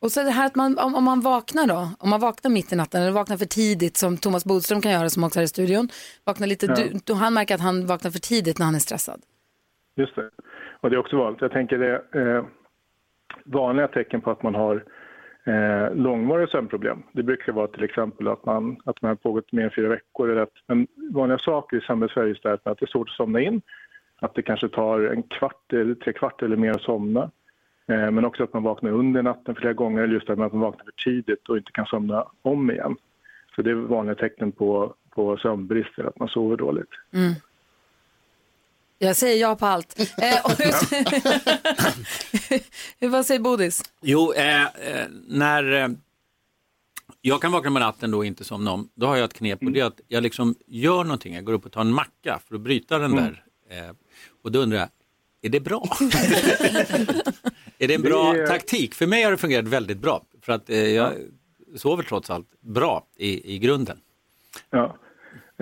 [0.00, 2.72] Och så det här att man, om, om man vaknar då, om man vaknar mitt
[2.72, 5.48] i natten eller vaknar för tidigt som Thomas Bodström kan göra som också är i
[5.48, 5.88] studion,
[6.24, 6.74] vaknar lite, Ja.
[6.74, 9.20] du, då han märker att han vaknar för tidigt när han är stressad.
[9.96, 10.30] Just det.
[10.80, 11.40] Och det är också vanligt.
[11.42, 12.44] Jag tänker det eh,
[13.44, 14.84] vanliga tecken på att man har
[15.44, 17.02] eh, långvariga sömnproblem.
[17.12, 20.30] Det brukar vara till exempel att man, att man har pågått mer än fyra veckor.
[20.30, 23.62] Eller att, men vanliga saker i samhällssverige är att det är svårt att somna in.
[24.20, 27.30] Att det kanske tar en kvart eller tre kvart eller mer att somna.
[27.86, 30.60] Eh, Men också att man vaknar under natten flera gånger, eller just det att man
[30.60, 32.96] vaknar för tidigt och inte kan somna om igen.
[33.56, 36.90] Så det är vanliga tecken på, på eller att man sover dåligt.
[37.12, 37.32] Mm.
[39.02, 39.98] Jag säger ja på allt.
[40.00, 40.52] Eh, och
[43.10, 43.82] vad säger Bodis?
[44.02, 45.88] Jo, eh, eh, när eh,
[47.20, 49.62] jag kan vakna på natten då och inte somna om, då har jag ett knep
[49.62, 52.40] och det är att jag liksom gör någonting, jag går upp och tar en macka
[52.48, 53.24] för att bryta den Mm.
[53.24, 53.44] där.
[53.70, 53.90] Eh,
[54.42, 54.88] och då undrar jag,
[55.42, 55.84] är det bra?
[57.78, 58.94] är det en bra Det är- taktik?
[58.94, 61.12] För mig har det fungerat väldigt bra, för att eh, jag
[61.76, 63.98] sover trots allt bra i, i grunden.
[64.70, 64.96] Ja,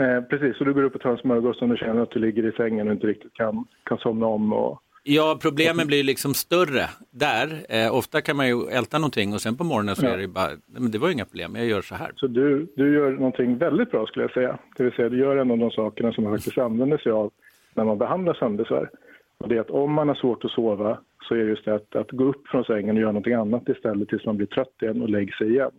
[0.01, 0.57] eh, precis.
[0.57, 2.53] Så du går upp och tar en smörgås om du känner att du ligger i
[2.53, 4.53] sängen och inte riktigt kan, kan somna om.
[4.53, 4.83] Och...
[5.03, 7.47] Ja, problemen blir liksom större där.
[7.69, 10.11] Eh, ofta kan man ju älta någonting och sen på morgonen så Ja.
[10.11, 12.11] är det bara, nej, men det var inga problem, jag gör så här.
[12.17, 14.59] Så du, du gör någonting väldigt bra skulle jag säga.
[14.77, 17.31] Det vill säga du gör en av de sakerna som man faktiskt använder sig av
[17.75, 18.91] när man behandlar sömnbesvär.
[19.39, 21.75] Och det är att om man har svårt att sova så är det just det
[21.75, 24.75] att, att gå upp från sängen och göra någonting annat istället tills man blir trött
[24.83, 25.71] igen och lägger sig igen.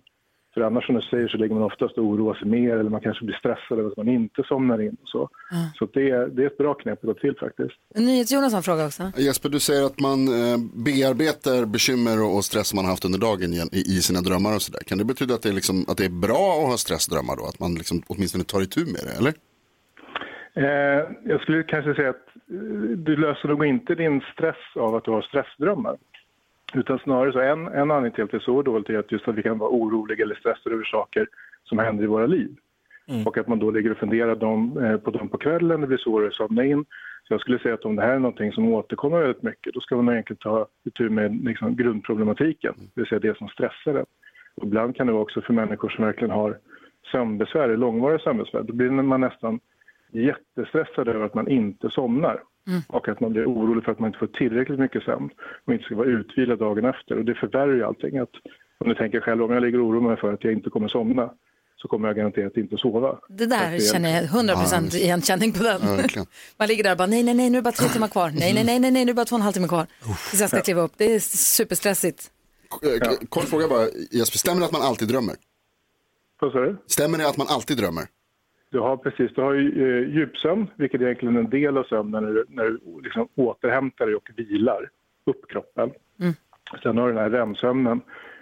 [0.54, 3.02] För annars som du säger så ligger man oftast och oroar sig mer eller man
[3.02, 4.98] kanske blir stressad över att man inte somnar in.
[5.02, 5.30] Och så
[5.76, 7.76] så att det, är, det är ett bra knep att ta till faktiskt.
[7.96, 9.04] NyhetsJonas har en fråga också.
[9.18, 13.54] Jesper, du säger att man eh, bearbetar bekymmer och stress man har haft under dagen
[13.54, 14.84] igen, i, i sina drömmar och sådär.
[14.88, 17.44] Kan det betyda att det, är liksom, att det är bra att ha stressdrömmar då?
[17.44, 19.34] Att man liksom åtminstone tar itu med det, eller?
[20.54, 25.06] Eh, jag skulle kanske säga att eh, du löser nog inte din stress av att
[25.06, 25.98] du har stressdrömmar.
[26.74, 29.28] Utan snarare så en, en anledning till att det är så dåligt är att just
[29.28, 31.28] att vi kan vara oroliga eller stressade över saker
[31.64, 32.56] som händer i våra liv.
[33.26, 35.98] Och att man då ligger och funderar dem, eh, på dem på kvällen, det blir
[35.98, 36.86] svårare att somna in.
[37.28, 39.80] Så jag skulle säga att om det här är någonting som återkommer väldigt mycket, då
[39.80, 44.06] ska man egentligen ta itu med liksom, grundproblematiken, det vill säga det som stressar en.
[44.56, 46.58] Och ibland kan det vara också för människor som verkligen har
[47.12, 49.60] sömnbesvär, långvariga sömnbesvär, då blir man nästan
[50.12, 52.42] jättestressad över att man inte somnar.
[52.88, 55.30] Och att man blir orolig för att man inte får tillräckligt mycket sömn
[55.66, 57.18] och inte ska vara utvilad dagen efter.
[57.18, 58.18] Och det förvärrar ju allting.
[58.18, 58.30] Att,
[58.78, 60.88] om du tänker själv, om jag ligger och oroar mig för att jag inte kommer
[60.88, 61.32] somna
[61.82, 63.20] så kommer jag garanterat inte sova.
[63.30, 65.82] Det där att känner jag 100% igenkänning på den.
[66.16, 66.26] Ja.
[66.58, 68.30] Man ligger där och bara nej, nej, nej, nu är det bara tre timmar kvar.
[68.30, 69.88] Nej, nej, nej, nej, nej nu är det bara två och en halv timme kvar.
[70.30, 70.92] Tills jag ska kliva upp.
[70.98, 72.32] Det är superstressigt.
[72.84, 75.36] Eh, Kort fråga bara, Jesper, stämmer det att man alltid drömmer?
[76.40, 76.78] Vad sa du?
[76.88, 78.08] Stämmer det att man alltid drömmer?
[78.72, 82.24] Du har precis, du har ju eh, djupsömn, vilket är egentligen en del av sömnen
[82.24, 84.90] när du, när du liksom återhämtar dig och vilar
[85.26, 85.92] upp kroppen.
[86.20, 86.34] Mm.
[86.84, 88.02] Sen har du den här REM-sömnen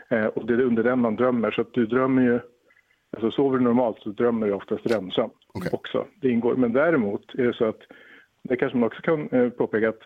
[0.10, 1.52] eh, och det är under den man drömmer.
[1.52, 2.40] Så att du drömmer ju,
[3.12, 5.32] alltså sover du normalt så drömmer du oftast REM-sömn
[5.72, 6.06] också.
[6.22, 6.56] Det ingår.
[6.56, 7.80] Men däremot är det så att,
[8.44, 10.02] det kanske man också kan eh, påpeka att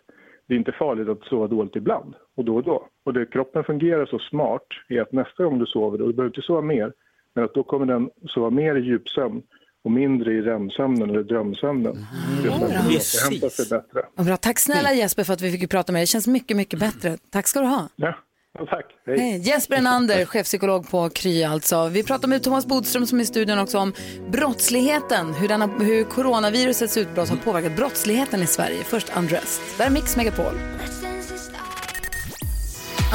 [0.47, 2.87] det är inte farligt att sova dåligt ibland och då och då.
[3.03, 6.29] Och det kroppen fungerar så smart är att nästa gång du sover, då, du behöver
[6.29, 6.93] inte sova mer,
[7.33, 9.43] men att då kommer den sova mer i djupsömn
[9.85, 12.05] och mindre i REM-sömnen eller drömsömnen.
[12.89, 14.05] Just att sig bättre.
[14.15, 14.37] Vad bra.
[14.37, 16.03] Tack snälla Jesper för att vi fick prata med dig.
[16.03, 17.17] Det känns mycket, mycket bättre.
[17.31, 17.87] Tack ska du ha.
[17.95, 18.15] Ja,
[18.59, 18.85] ja, tack.
[19.05, 19.19] Hej.
[19.19, 19.39] Hej.
[19.39, 21.87] Jesper Enander, chefpsykolog på Kry alltså.
[21.87, 23.93] Vi pratar med Thomas Bodström som är i studion också om
[24.31, 28.83] brottsligheten, hur, denna, hur coronavirusets utbrott har påverkat brottsligheten i Sverige.
[28.83, 29.77] Först Undressed.
[29.77, 30.53] Där är Mix Megapol.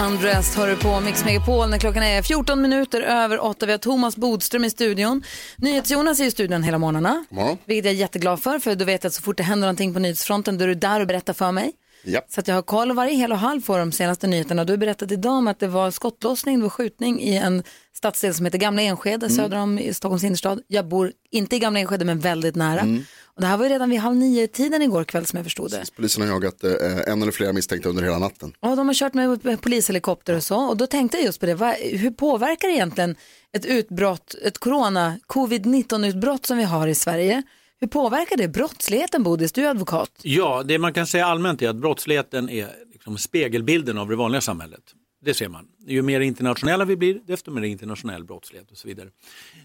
[0.07, 3.67] Undressed hör du på Mix Megapol när klockan är 14 minuter över 8.
[3.67, 5.23] Vi har Thomas Bodström i studion.
[5.57, 7.25] NyhetsJonas är i studion hela morgnarna.
[7.65, 10.01] Vilket jag är jätteglad för, för då vet att så fort det händer någonting på
[10.01, 11.73] nyhetsfronten då är du där och berättar för mig.
[12.05, 12.21] Ja.
[12.29, 14.65] Så att jag har koll varje hel och halv på de senaste nyheterna.
[14.65, 17.63] Du har berättat idag om att det var skottlossning, det var skjutning i en
[17.97, 19.37] stadsdel som heter Gamla Enskede Mm.
[19.37, 20.61] söder om i Stockholms innerstad.
[20.67, 22.81] Jag bor inte i Gamla Enskede men väldigt nära.
[22.81, 23.05] Mm.
[23.39, 25.85] Och det här var ju redan vid halv nio-tiden igår kväll som jag förstod det.
[25.97, 26.73] Polisen har jagat eh,
[27.07, 28.53] en eller flera misstänkta under hela natten.
[28.61, 30.69] Ja, de har kört med polishelikopter och så.
[30.69, 33.17] Och då tänkte jag just på det, vad, hur påverkar det egentligen
[33.53, 37.43] ett utbrott, ett corona, covid-19-utbrott som vi har i Sverige?
[37.81, 39.53] Hur påverkar det brottsligheten, Bodis?
[39.53, 40.11] Du är advokat.
[40.23, 44.41] Ja, det man kan säga allmänt är att brottsligheten är liksom spegelbilden av det vanliga
[44.41, 44.83] samhället.
[45.25, 45.67] Det ser man.
[45.87, 49.09] Ju mer internationella vi blir, desto mer internationell brottslighet och så vidare.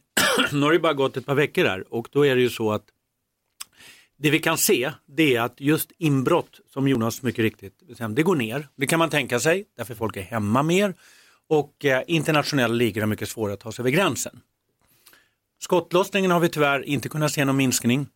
[0.51, 2.71] nu har det bara gått ett par veckor här och då är det ju så
[2.71, 2.83] att
[4.23, 7.73] det vi kan se det är att just inbrott, som Jonas mycket riktigt
[8.09, 8.67] det går ner.
[8.75, 10.95] Det kan man tänka sig, därför folk är hemma mer
[11.49, 14.39] och eh, internationella ligor har mycket svårare att ta sig över gränsen.
[15.59, 18.07] Skottlossningen har vi tyvärr inte kunnat se någon minskning.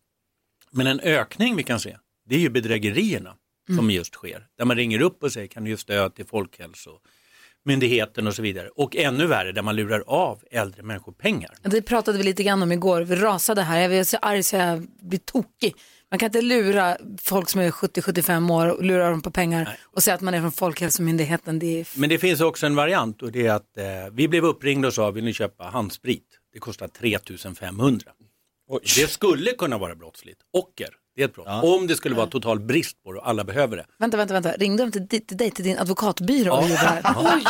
[0.70, 3.34] Men en ökning vi kan se, det är ju bedrägerierna
[3.76, 4.46] som just sker.
[4.58, 8.68] Där man ringer upp och säger kan du ge stöd till Folkhälsomyndigheten och så vidare.
[8.68, 11.54] Och ännu värre där man lurar av äldre människor pengar.
[11.62, 13.00] Det pratade vi lite grann om igår.
[13.00, 13.80] Vi rasade här.
[13.80, 15.74] Jag är så arg så jag blir tokig.
[16.10, 20.02] Man kan inte lura folk som är 70-75 år och lura dem på pengar och
[20.02, 21.58] säga att man är från Folkhälsomyndigheten.
[21.58, 24.88] Det Men det finns också en variant och det är att eh, vi blev uppringda
[24.88, 26.24] och sa vill ni köpa handsprit?
[26.52, 28.10] Det kostar 3500.
[28.68, 30.40] Och det skulle kunna vara brottsligt.
[30.52, 31.64] Ocker, Det är ett brott.
[31.64, 33.86] Om det skulle vara total brist på det och alla behöver det.
[33.98, 34.52] Vänta, vänta, vänta.
[34.52, 37.02] Ringde de till, till dig, till din advokatbyrå och gjorde det här?
[37.34, 37.44] Oj!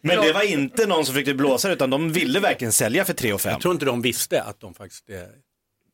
[0.00, 3.32] Men det var inte någon som fick blåsa utan de ville verkligen sälja för 3
[3.32, 3.52] och 5.
[3.52, 5.16] Jag tror inte de visste att de faktiskt, eh,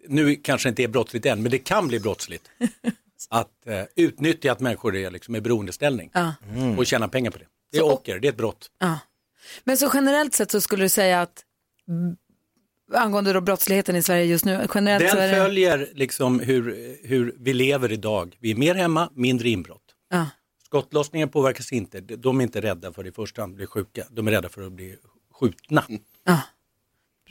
[0.09, 2.51] nu kanske inte är brottsligt än, men det kan bli brottsligt.
[3.31, 6.35] att eh, utnyttja att människor är liksom i beroendeställning Ja.
[6.79, 7.45] och tjäna pengar på det.
[7.73, 8.71] Det är Så- ocker, det är ett brott.
[8.79, 8.99] Ja.
[9.65, 11.45] Men så generellt sett så skulle du säga att
[11.88, 12.17] mm,
[12.95, 15.37] angående då brottsligheten i Sverige just nu, generellt Den det...
[15.37, 18.37] följer liksom hur, hur vi lever idag.
[18.41, 19.83] Vi är mer hemma, mindre inbrott.
[20.11, 20.27] Ja.
[20.67, 22.01] Skottlossningen påverkas inte.
[22.01, 24.05] De är inte rädda för att i första hand bli sjuka.
[24.11, 24.97] De är rädda för att bli
[25.33, 25.85] skjutna.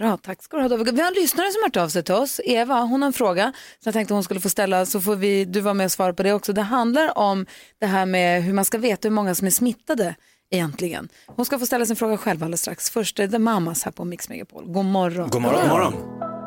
[0.01, 0.83] Bra, tack ska du ha.
[0.83, 3.13] Vi har en lyssnare som har hört av sig till oss, Eva, hon har en
[3.13, 5.91] fråga som jag tänkte hon skulle få ställa så får vi, du vara med och
[5.91, 6.53] svara på det också.
[6.53, 7.45] Det handlar om
[7.79, 10.15] det här med hur man ska veta hur många som är smittade
[10.51, 11.09] egentligen.
[11.25, 12.89] Hon ska få ställa sin fråga själv alldeles strax.
[12.89, 14.65] Först är det Mamas här på Mix Megapol.
[14.67, 15.29] God morgon.
[15.29, 15.61] God morgon.
[15.61, 16.40] God morgon.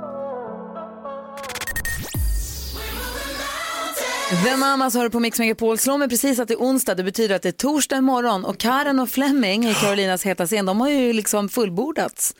[4.42, 5.78] The Mamas har du på Mix Megapol.
[5.78, 6.94] Slå mig precis att det är onsdag.
[6.94, 8.44] Det betyder att det är torsdag imorgon.
[8.44, 12.34] Och Karen och Flemming i Carolinas heta scen, de har ju liksom fullbordats.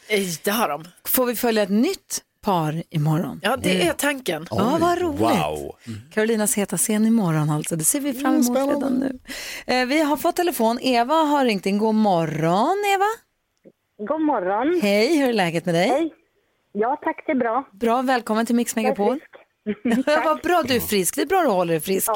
[0.44, 0.85] Det har de.
[1.04, 3.40] Får vi följa ett nytt par imorgon?
[3.42, 4.46] Ja, det är tanken.
[4.50, 5.20] Ja, vad roligt.
[5.20, 5.74] Wow.
[6.14, 7.76] Carolinas heta scen imorgon alltså.
[7.76, 9.18] Det ser vi fram emot redan nu.
[9.66, 10.78] Eh, vi har fått telefon.
[10.83, 11.78] Eva har ringt in.
[11.78, 13.07] God morgon, Eva.
[14.09, 14.80] God morgon.
[14.83, 15.88] Hej, hur är läget med dig?
[15.88, 16.12] Hej.
[16.72, 17.68] Ja, tack, det är bra.
[17.72, 19.20] Bra, välkommen till Mix Megapol.
[19.33, 19.38] Ja,
[20.24, 21.16] vad bra du är frisk.
[21.16, 22.11] Det är bra du håller dig frisk.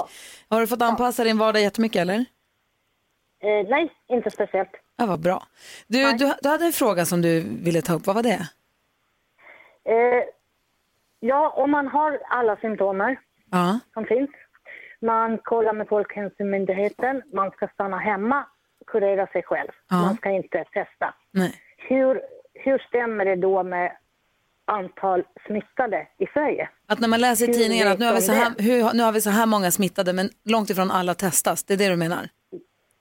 [0.48, 2.24] Har du fått anpassa din vardag jättemycket eller?
[3.42, 4.70] Eh, nej, inte speciellt.
[4.96, 5.42] Ja, vad bra.
[5.86, 8.06] Du, du, du hade en fråga som du ville ta upp.
[8.06, 8.48] Vad var det?
[9.84, 10.24] Eh,
[11.20, 13.78] ja, om man har alla symptomer Ja.
[13.94, 14.30] som finns,
[15.00, 18.46] man kollar med Folkhälsomyndigheten, man ska stanna hemma,
[18.86, 19.70] kurera sig själv.
[19.90, 19.96] Ja.
[19.96, 21.14] Man ska inte testa.
[21.30, 21.54] Nej.
[21.76, 22.20] Hur,
[22.54, 23.96] hur stämmer det då med
[24.68, 26.68] antal smittade i Sverige?
[26.88, 29.12] Att när man läser i tidningen att nu har, vi så här, hur, nu har
[29.12, 31.64] vi så här många smittade men långt ifrån alla testas.
[31.64, 32.28] Det är det du menar?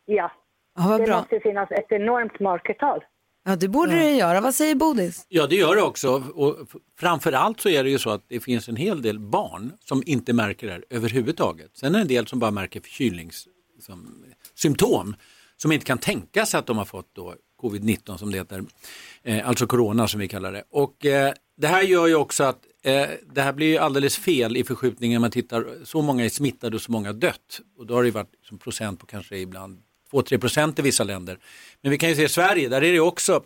[0.05, 0.31] Ja,
[0.77, 1.19] Ja, vad det bra.
[1.19, 3.03] måste finnas ett enormt mörkertal.
[3.45, 4.41] Ja, det borde det göra.
[4.41, 5.25] Vad säger Bodis?
[5.29, 6.23] Ja, det gör det också.
[6.35, 9.19] Och f- framför allt så är det ju så att det finns en hel del
[9.19, 11.77] barn som inte märker det här överhuvudtaget.
[11.77, 15.15] Sen är det en del som bara märker förkylningssymptom
[15.57, 18.63] som inte kan tänka sig att de har fått då covid-19 som det heter,
[19.23, 20.63] eh, alltså corona som vi kallar det.
[20.71, 24.57] Och eh, det här gör ju också att eh, det här blir ju alldeles fel
[24.57, 25.21] i förskjutningen.
[25.21, 27.61] Man tittar, så många är smittade och så många dött.
[27.77, 31.39] Och då har det varit liksom procent på kanske ibland 2-3 procent i vissa länder.
[31.81, 33.43] Men vi kan ju se Sverige, där är det också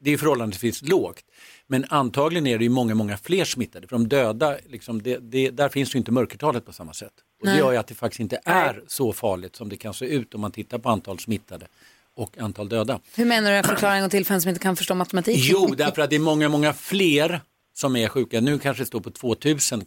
[0.00, 1.24] det är förhållandevis lågt.
[1.66, 3.86] Men antagligen är det ju många, många fler smittade.
[3.88, 7.12] För de döda, liksom, det, det, där finns ju inte mörkertalet på samma sätt.
[7.40, 10.06] Och det gör ju att det faktiskt inte är så farligt som det kan se
[10.06, 11.66] ut om man tittar på antal smittade
[12.20, 13.00] och antal döda.
[13.14, 13.56] Hur menar du?
[13.56, 15.38] Jag förklarar en gång till för en som inte kan förstå matematik.
[15.50, 17.40] Jo, därför att det är många, många fler
[17.74, 18.40] som är sjuka.
[18.40, 19.84] Nu kanske det står på 2000.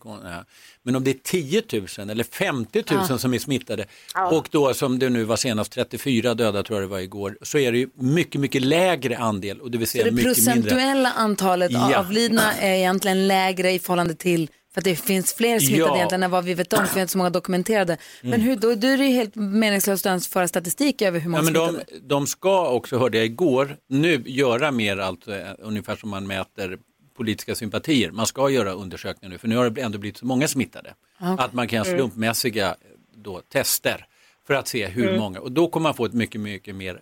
[0.84, 1.62] Men om det är 10
[1.98, 3.18] 000 eller 50 000 Ja.
[3.18, 4.28] som är smittade Ja.
[4.38, 7.58] och då som det nu var senast 34 döda tror jag det var igår så
[7.58, 10.54] är det ju mycket, mycket lägre andel och det vill Så säga det mycket mindre.
[10.54, 11.98] procentuella antalet Ja.
[12.00, 15.96] avlidna är egentligen lägre i förhållande till för att det finns fler smittade Ja.
[15.96, 17.98] egentligen än vad vi vet om, för vi har inte så många dokumenterade.
[18.22, 18.42] Men Mm.
[18.48, 21.44] hur, då, då är det ju helt meningslöst att ens föra statistik över hur många
[21.44, 25.96] Ja, men de, de ska också, hörde jag igår, nu göra mer allt, eh, ungefär
[25.96, 26.78] som man mäter
[27.18, 28.12] politiska sympatier.
[28.12, 30.94] Man ska göra undersökningar nu, för nu har det ändå blivit så många smittade.
[31.20, 31.36] Okej.
[31.46, 32.00] Att man kan göra Mm.
[32.00, 32.76] slumpmässiga
[33.16, 34.06] då, tester
[34.48, 35.20] för att se hur Mm.
[35.20, 35.40] många.
[35.40, 37.00] Och då kommer man få ett mycket, mycket mer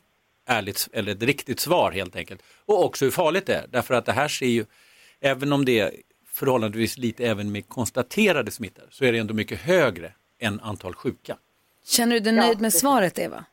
[0.48, 2.42] ärligt, eller ett riktigt svar helt enkelt.
[2.66, 4.66] Och också hur farligt det är, därför att det här ser ju,
[5.22, 5.92] även om det
[6.42, 11.38] förhållandevis lite även med konstaterade smittor, så är det ändå mycket högre än antal sjuka.
[11.86, 13.46] Känner du dig nöjd med svaret Eva?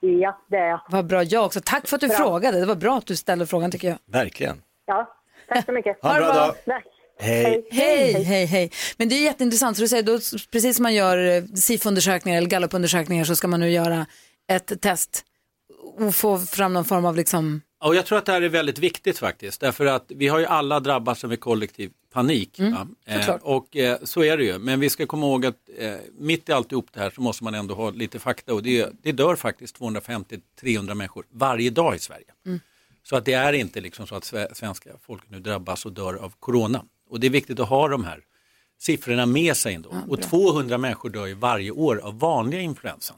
[0.00, 0.80] Ja, det är jag.
[0.88, 1.60] Vad bra, jag också.
[1.64, 2.16] Tack för att du Bra.
[2.16, 2.60] frågade.
[2.60, 3.98] Det var bra att du ställde frågan tycker jag.
[4.06, 4.62] Verkligen.
[4.86, 5.14] Ja,
[5.48, 5.98] tack så mycket.
[6.02, 6.54] Ha en bra dag.
[7.18, 7.68] Hej.
[7.70, 8.70] Hej, hej, hej.
[8.96, 10.18] Men det är jätteintressant, så du säger då,
[10.52, 14.06] precis som man gör eh, SIFO-undersökningar eller gallupundersökningar så ska man nu göra
[14.48, 15.24] ett test
[15.98, 18.78] och få fram någon form av liksom, Och jag tror att det här är väldigt
[18.78, 22.58] viktigt faktiskt, därför att vi har ju alla drabbats av en kollektiv panik.
[22.58, 22.86] Mm, va?
[23.04, 26.48] eh, och eh, så är det ju, men vi ska komma ihåg att eh, mitt
[26.48, 29.36] i alltihop det här så måste man ändå ha lite fakta och det, det dör
[29.36, 32.24] faktiskt 250-300 människor varje dag i Sverige.
[32.46, 32.60] Mm.
[33.02, 36.14] Så att det är inte liksom så att sve- svenska folket nu drabbas och dör
[36.14, 36.84] av corona.
[37.10, 38.20] Och det är viktigt att ha de här
[38.78, 39.96] siffrorna med sig ändå.
[40.08, 43.16] och 200 människor dör ju varje år av vanliga influensan.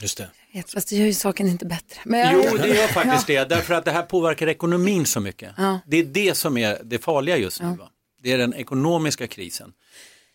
[0.00, 0.30] Just det.
[0.56, 2.00] Vet, fast det gör ju saken inte bättre.
[2.04, 5.52] Men Jo, det gör faktiskt det, därför att det här påverkar ekonomin så mycket.
[5.56, 5.80] Ja.
[5.86, 7.68] Det är det som är det farliga just nu.
[7.68, 7.88] Va?
[8.22, 9.72] Det är den ekonomiska krisen.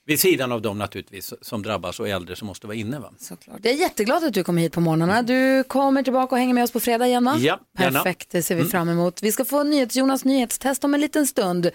[0.06, 3.00] Vid sidan av dem naturligtvis som drabbas och äldre som måste vara inne.
[3.00, 3.14] Va?
[3.20, 3.60] Såklart.
[3.64, 5.22] Jag är jätteglad att du kommer hit på morgnarna.
[5.22, 7.36] Du kommer tillbaka och hänger med oss på fredag igen va?
[7.40, 8.00] Ja, gärna.
[8.04, 8.72] Perfekt, det ser vi Mm.
[8.72, 9.24] fram emot.
[9.24, 11.66] Vi ska få nyhets, Jonas nyhetstest om en liten stund.
[11.66, 11.72] Eh,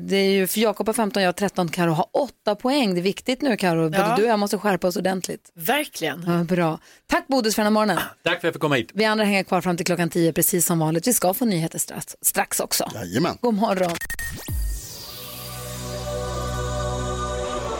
[0.00, 2.94] det är ju för Jakob har 15, jag har 13, Karo har 8 poäng.
[2.94, 4.16] Det är viktigt nu Karo, både Ja.
[4.16, 5.50] du och jag måste skärpa oss ordentligt.
[5.54, 6.24] Verkligen.
[6.26, 6.78] Ja, bra.
[7.10, 7.98] Tack Bodis för den här morgonen.
[8.24, 8.90] Tack för att jag fick komma hit.
[8.94, 11.06] Vi andra hänger kvar fram till klockan 10 precis som vanligt.
[11.06, 12.90] Vi ska få nyheter strax, strax också.
[12.94, 13.38] Jajamän.
[13.40, 13.90] God morgon.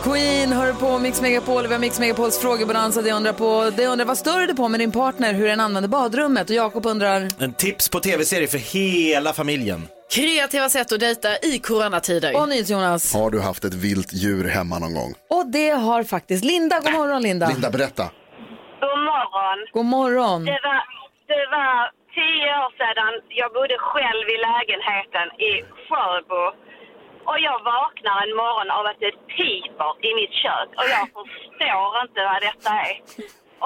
[0.03, 1.67] Queen hör på Mix Megapol.
[1.67, 3.03] Vi har Mix Megapols frågebonanza.
[3.03, 5.89] Det undrar, på, det undrar vad stör du på med din partner, hur den använder
[5.89, 6.51] badrummet?
[6.51, 7.29] Och Jakob undrar...
[7.39, 9.89] En tips på tv-serie för hela familjen.
[10.11, 12.37] Kreativa sätt att dejta i coronatider.
[12.37, 13.15] Och Jonas.
[13.15, 15.15] Har du haft ett vilt djur hemma någon gång?
[15.31, 16.81] Och det har faktiskt Linda.
[16.85, 17.49] God morgon Linda.
[17.49, 18.05] Linda, berätta.
[18.81, 19.59] God morgon.
[19.73, 20.45] God morgon.
[20.45, 20.81] Det var,
[21.33, 21.77] det var
[22.19, 25.53] tio år sedan jag bodde själv i lägenheten i
[25.87, 26.43] Sjöbo.
[27.31, 31.89] Och jag vaknar en morgon av att det piper i mitt kök och jag förstår
[32.05, 32.95] inte vad detta är.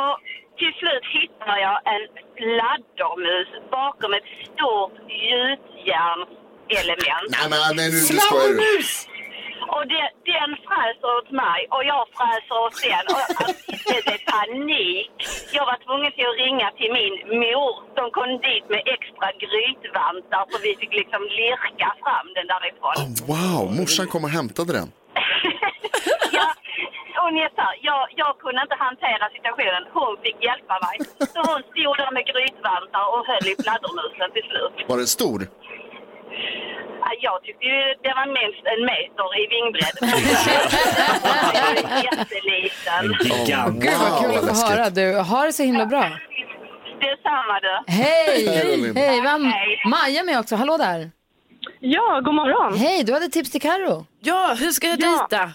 [0.02, 0.16] Och
[0.58, 2.04] till slut hittar jag en
[2.38, 4.96] fladdermus bakom ett stort
[5.28, 7.28] gjutjärnselement.
[7.36, 8.54] Nej, men nej, nu, nu skojar du.
[9.74, 13.04] Och det, den fräser åt mig och jag fräser åt den.
[13.12, 13.44] Och alltså,
[13.90, 15.12] det blev panik.
[15.56, 17.72] Jag var tvungen till att ringa till min mor.
[17.98, 22.96] De kom dit med extra grytvantar så vi fick liksom lirka fram den därifrån.
[23.32, 24.88] Wow, morsan kom och hämtade den.
[26.38, 26.48] Ja,
[27.30, 27.72] ungefär.
[27.88, 29.82] Jag, jag kunde inte hantera situationen.
[29.98, 30.96] Hon fick hjälpa mig.
[31.34, 34.74] Så hon stod där med grytvantar och höll i fladdermusen till slut.
[34.90, 35.38] Var den stor?
[37.04, 39.96] Ja, Jag tyckte ju det var minst en meter i vingbredd.
[42.06, 43.04] Jätteliten.
[43.24, 43.82] Gigant.
[43.82, 44.90] Gud vad kul att få höra.
[44.90, 46.02] Du har det så himla bra.
[47.00, 47.92] Detsamma du.
[47.92, 48.46] Hej!
[48.46, 48.92] Hej.
[48.94, 49.20] Hej!
[49.20, 49.80] Vi har Hej.
[49.86, 50.56] Maja med också.
[50.56, 51.10] Hallå där.
[51.80, 52.78] Ja, god morgon.
[52.78, 54.06] Hej, du hade tips till Karo.
[54.20, 55.52] Ja, hur ska jag dejta?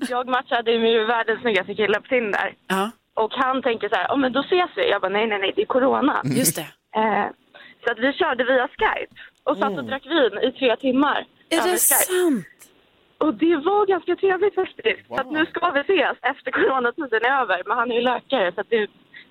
[0.08, 2.54] jag matchade med världens snyggaste kille på Tinder.
[3.14, 4.90] Och han tänker så här, oh, men då ses vi.
[4.90, 6.20] Jag bara, nej, nej, nej, det är corona.
[6.24, 6.66] Just det.
[6.96, 7.26] Eh,
[7.84, 9.14] så att vi körde via Skype
[9.44, 11.26] och satt och drack vin i tre timmar.
[11.50, 11.78] Är det Skype.
[11.78, 12.46] sant?
[13.18, 15.06] Och det var ganska trevligt faktiskt.
[15.08, 17.62] Så att nu ska vi ses efter coronatiden är över.
[17.66, 18.86] Men han är ju läkare så att det,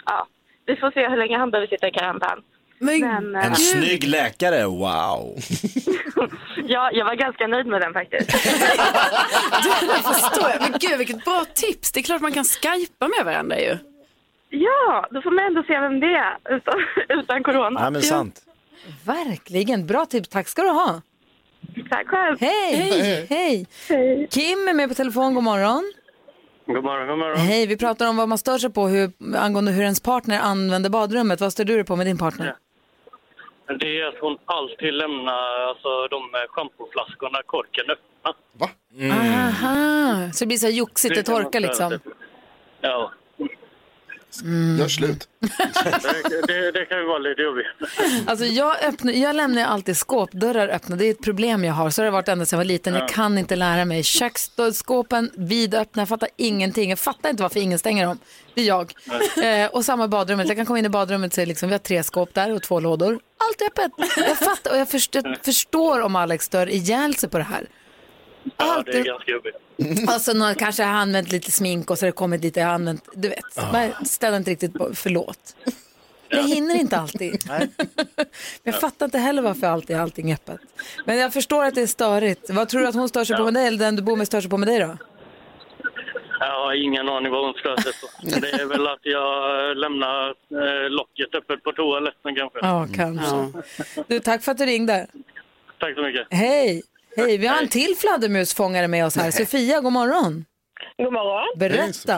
[0.06, 0.28] ja,
[0.66, 2.40] vi får se hur länge han behöver sitta i karantän.
[2.80, 5.36] Men, eh, En snygg läkare, wow.
[6.68, 8.32] ja, jag var ganska nöjd med den faktiskt.
[9.82, 10.62] Det förstår jag.
[10.62, 11.92] Men gud vilket bra tips.
[11.92, 13.78] Det är klart man kan skypa med varandra ju.
[14.54, 16.74] Ja, då får man ändå se vem det är utan,
[17.20, 17.80] utan corona.
[17.84, 18.42] Ja, men sant.
[19.06, 19.88] Verkligen.
[19.88, 20.30] Bra tips.
[20.30, 21.02] Tack ska du ha.
[21.90, 22.38] Tack själv.
[22.40, 23.28] Hej!
[23.30, 23.66] Hej!
[24.30, 25.34] Kim är med på telefon.
[25.34, 25.94] God morgon.
[26.66, 27.38] God morgon, god morgon.
[27.38, 30.90] Hej, vi pratar om vad man stör sig på hur, angående hur ens partner använder
[30.90, 31.42] badrummet.
[31.42, 32.56] Vad stör du dig på med din partner?
[33.80, 38.34] Det är att hon alltid lämnar alltså, de schampoflaskorna, korken öppna.
[38.54, 38.70] Va?
[39.12, 41.90] Aha, så det blir så här joxigt, det man torkar liksom.
[41.90, 42.00] sig
[44.44, 45.28] Ja, Gör slut.
[45.40, 47.66] det, det, det kan ju vara lite jobbigt.
[48.28, 50.96] Alltså jag, öppnar, jag lämnar alltid skåpdörrar öppna.
[50.96, 51.90] Det är ett problem jag har.
[51.90, 52.94] Så har det varit ända sedan jag var liten.
[52.94, 53.08] Jag Ja.
[53.08, 54.04] kan inte lära mig.
[54.04, 56.02] Köksskåpen vidöppna.
[56.02, 56.90] Jag fattar ingenting.
[56.90, 58.20] Jag fattar inte varför ingen stänger dem.
[58.54, 58.94] Det är jag.
[59.44, 60.48] Eh, och samma badrummet.
[60.48, 62.62] Jag kan komma in i badrummet och se liksom, vi har tre skåp där och
[62.64, 63.12] två lådor.
[63.38, 63.92] Allt är öppet.
[64.18, 67.68] Jag fattar och jag förstår, jag förstår om Alex stör ihjäl sig på det här.
[68.58, 69.56] Ja, det är ganska jobbigt.
[70.08, 72.74] Alltså någon kanske har använt lite smink och så har det kommit lite, jag har
[72.74, 73.72] använt, du vet.
[73.74, 75.56] Man ställer inte riktigt på, förlåt.
[76.30, 77.44] Jag hinner inte alltid.
[77.48, 77.68] Men
[78.64, 80.60] jag fattar inte heller varför alltid allting är öppet.
[81.06, 82.50] Men jag förstår att det är störigt.
[82.50, 84.28] Vad tror du att hon stör sig på med dig eller den du bor med
[84.28, 84.98] stör sig på med dig då?
[86.40, 88.40] Jag har ingen aning vad hon stör sig på.
[88.42, 92.60] Det är väl att jag lämnar eh, locket öppet på toaletten kanske.
[92.62, 93.62] Ja, kanske.
[94.08, 95.08] Du, tack för att du ringde.
[95.80, 96.28] Tack så mycket.
[96.32, 96.84] Hej!
[97.16, 99.32] Hej, vi har en till fladdermusfångare med oss här.
[99.32, 100.46] Sofia, god morgon.
[100.98, 101.48] God morgon.
[101.64, 102.16] Berätta.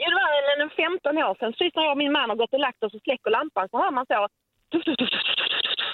[0.00, 1.52] Jo, det var en 15 år sedan.
[1.52, 3.76] Precis när jag och min man har gått och lagt oss och släcker lampan så
[3.82, 4.28] hör man så...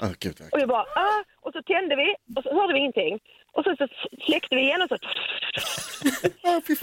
[0.06, 1.20] Oh, Gud, Och jag bara, ah!
[1.44, 3.14] Och så tände vi och så hörde vi ingenting.
[3.52, 3.86] Och sen så
[4.26, 4.96] släckte vi igen och så...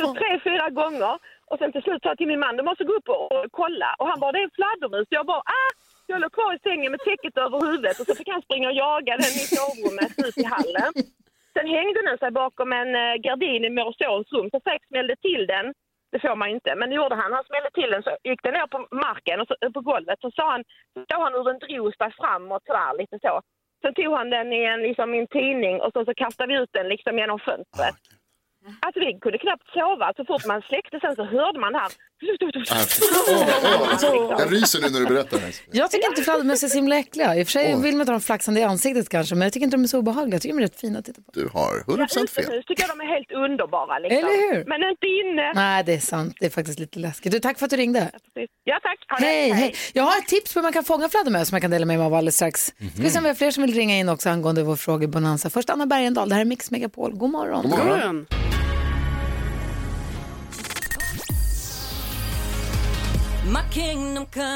[0.02, 1.13] så tre, fyra gånger.
[1.50, 3.45] Och sen till slut sa jag till min man, du måste gå upp och, och
[3.52, 3.95] kolla.
[4.00, 5.08] Och han bara, det är en fladdermus.
[5.10, 5.69] Jag bara, ah!
[6.12, 8.80] Jag låg kvar i sängen med täcket över huvudet och så fick han springa och
[8.86, 10.91] jaga den i sovrummet ut i hallen.
[11.54, 14.50] Sen hängde den sig bakom en eh, gardin i mor och sons rum.
[14.54, 15.65] Så Fredrik smällde till den.
[16.12, 17.34] Det får man inte, men det gjorde han.
[17.38, 20.19] Han smällde till den så gick den ner på marken och så, eh, på golvet.
[20.22, 23.34] Så sa han, så såg han hur den drog framåt sådär lite så.
[23.82, 26.60] Sen tog han den i en, liksom, i en tidning och så, så kastade vi
[26.62, 27.95] ut den liksom genom fönstret.
[28.86, 30.13] Alltså vi kunde knappt sova.
[30.17, 31.90] Så fort man släckte sen så hörde man här.
[32.71, 32.86] Ah,
[34.40, 35.52] Jag ryser nu när du berättar det.
[35.77, 37.36] Jag tycker inte fladdermöss är så himla äckliga.
[37.36, 39.54] I och för sig vill man inte ha dem flaxande i ansiktet kanske, men jag
[39.54, 40.36] tycker inte de är så obehagliga.
[40.36, 41.31] Jag tycker de är rätt fina att titta på.
[41.34, 42.44] Du har Ja, 100% fel.
[42.44, 44.00] utomhus tycker jag de är helt underbara.
[44.00, 44.17] Liksom.
[44.17, 44.65] Eller hur?
[44.65, 45.54] Men inte inne.
[45.54, 46.36] Nej, det är sant.
[46.40, 47.31] Det är faktiskt lite läskigt.
[47.31, 48.12] Du, tack för att du ringde.
[48.63, 49.00] Ja, tack.
[49.10, 49.17] Ha.
[49.27, 49.75] Hej, hej.
[49.94, 51.98] Jag har ett tips på hur man kan fånga fladdermöss som jag kan dela med
[51.98, 52.65] mig av alldeles strax.
[52.65, 52.73] Ska
[53.04, 55.50] vi se om vi har fler som vill ringa in också angående vår frågebonanza.
[55.50, 57.13] Först Anna Bergendahl, det här är Mix Megapol.
[57.15, 57.62] God morgon.
[57.69, 58.25] God morgon.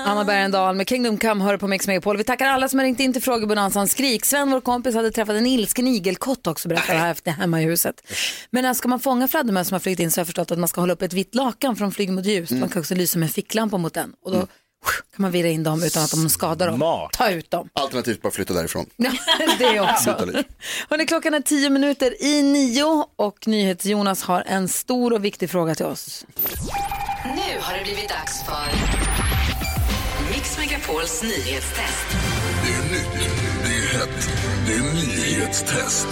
[0.05, 2.17] Anna Bergendahl med Kingdom Come hör på Mix Megapol.
[2.17, 3.87] Vi tackar alla som har ringt in till frågebonanzan.
[3.87, 4.25] Skrik.
[4.25, 7.95] Sven, vår kompis, hade träffat en ilsken igelkott också, berättar här efter hemma i huset.
[8.49, 10.59] Men när ska man fånga fladdermöss som har flugit in så har jag förstått att
[10.59, 12.51] man ska hålla upp ett vitt lakan från flyg mot ljus.
[12.51, 14.13] Man kan också lysa med en ficklampa mot den.
[14.25, 14.47] Och då
[14.85, 17.07] kan man virra in dem utan att de skadar dem.
[17.13, 17.69] Ta ut dem.
[17.73, 18.85] Alternativt bara flytta därifrån.
[19.59, 20.09] Det också.
[20.89, 25.75] Hörrni, klockan är tio minuter i nio och NyhetsJonas har en stor och viktig fråga
[25.75, 26.25] till oss.
[27.23, 28.65] Nu har det blivit dags för
[30.33, 32.07] Mix Megapols nyhetstest.
[32.63, 33.29] Det är nytt,
[33.63, 34.29] det är hett,
[34.67, 36.07] det är nyhetstest.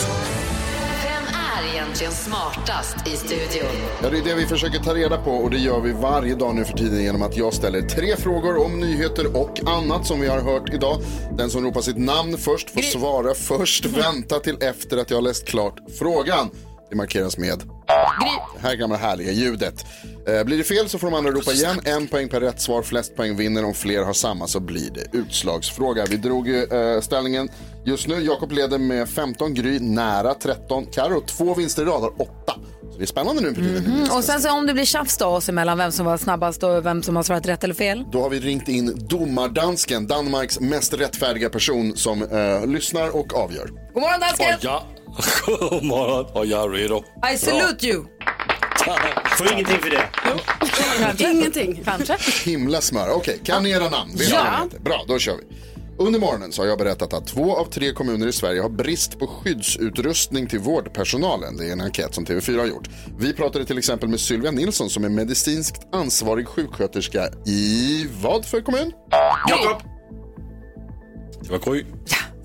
[1.92, 3.72] Egentligen smartast i studion?
[4.04, 6.56] Ja, det är det vi försöker ta reda på och det gör vi varje dag
[6.56, 10.28] nu för tiden genom att jag ställer tre frågor om nyheter och annat som vi
[10.28, 11.02] har hört idag.
[11.38, 13.86] Den som ropar sitt namn först får svara först.
[13.86, 16.50] Vänta till efter att jag har läst klart frågan.
[16.89, 17.64] Det markeras med
[18.55, 19.86] det här gamla härliga ljudet.
[20.28, 21.82] Eh, blir det fel så får de andra ropa igen.
[21.86, 22.82] En poäng per rätt svar.
[22.82, 23.65] Flest poäng vinner.
[23.65, 26.05] Om fler har samma så blir det utslagsfråga.
[26.09, 27.49] Vi drog ju eh, ställningen
[27.86, 28.22] just nu.
[28.22, 32.53] Jakob leder med 15, Gry nära 13, Karo två vinster i rad har 8.
[32.91, 33.86] Så det är spännande nu för tiden.
[33.86, 36.63] Mm, och sen så om det blir tjafs då oss emellan vem som var snabbast
[36.63, 38.05] och vem som har svarat rätt eller fel.
[38.11, 43.67] Då har vi ringt in domardansken, Danmarks mest rättfärdiga person som eh, lyssnar och avgör.
[43.93, 44.55] God morgon dansken!
[44.55, 44.82] Och jag,
[45.45, 47.03] god morgon och jag är redo.
[47.34, 48.05] I salute you!
[49.38, 50.09] Får ingenting för det.
[51.32, 51.82] Ingenting.
[51.86, 52.18] Kanske.
[52.49, 53.09] Himla smör.
[53.09, 54.12] Okej, kan ni era namn?
[54.16, 54.68] Vet Ja.
[54.74, 54.80] ni?
[54.80, 55.43] Bra, då kör vi.
[55.97, 59.20] Under morgonen så har jag berättat att två av tre kommuner i Sverige har brist
[59.20, 61.57] på skyddsutrustning till vårdpersonalen.
[61.57, 62.89] Det är en enkät som TV4 har gjort.
[63.20, 68.62] Vi pratade till exempel med Sylvia Nilsson som är medicinskt ansvarig sjuksköterska i vad för
[68.62, 68.91] kommun?
[69.49, 69.82] Jakob.
[71.41, 71.86] Det var Gry.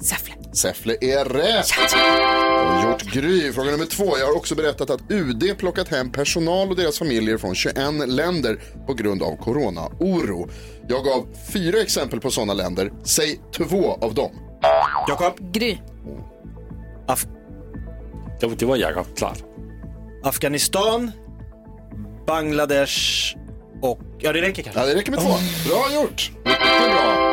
[0.03, 0.35] Säffle.
[0.57, 1.67] Säffle är rätt.
[1.93, 3.53] Jag har gjort Gry.
[3.53, 4.19] Fråga nummer två.
[4.19, 7.77] Jag har också berättat att UD plockat hem personal och deras familjer från 21
[8.07, 10.49] länder på grund av corona-oro.
[10.89, 12.93] Jag gav fyra exempel på sådana länder.
[13.05, 14.31] Säg två av dem.
[15.09, 15.53] Jakob.
[15.53, 15.77] Gry.
[17.09, 17.27] Af-
[18.41, 19.39] Det, det var Jakob, klart.
[20.25, 21.11] Afghanistan,
[22.27, 22.97] Bangladesh
[23.83, 24.01] och...
[24.19, 24.81] Ja, det räcker kanske.
[24.81, 25.29] Ja, det räcker med två.
[25.69, 26.31] Bra gjort.
[26.45, 27.26] Mycket bra.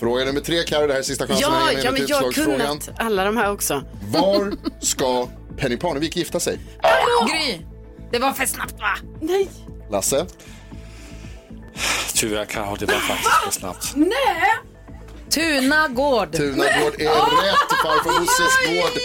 [0.00, 0.86] Fråga nummer tre, Carro.
[0.86, 3.84] Det här är sista chansen Ja, ja, men jag har kunnat alla de här också.
[4.12, 6.58] Var ska Penny Parnevik gifta sig?
[7.30, 7.58] Gry.
[8.12, 8.96] Det var för snabbt va?
[9.20, 9.48] Nej.
[9.90, 10.26] Lasse?
[12.14, 13.92] Tyvärr Karo, det var faktiskt för snabbt.
[13.96, 14.54] Nej.
[15.30, 16.32] Tunagård.
[16.32, 17.08] Tunagård är
[17.44, 17.72] rätt.
[17.82, 19.00] Farfar Bosses gård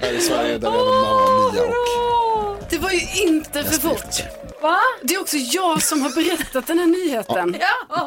[0.00, 4.22] här i Sverige där även mamma Mia och Det var ju inte för fort.
[4.62, 4.78] Va?
[5.02, 7.56] Det är också jag som har berättat den här nyheten.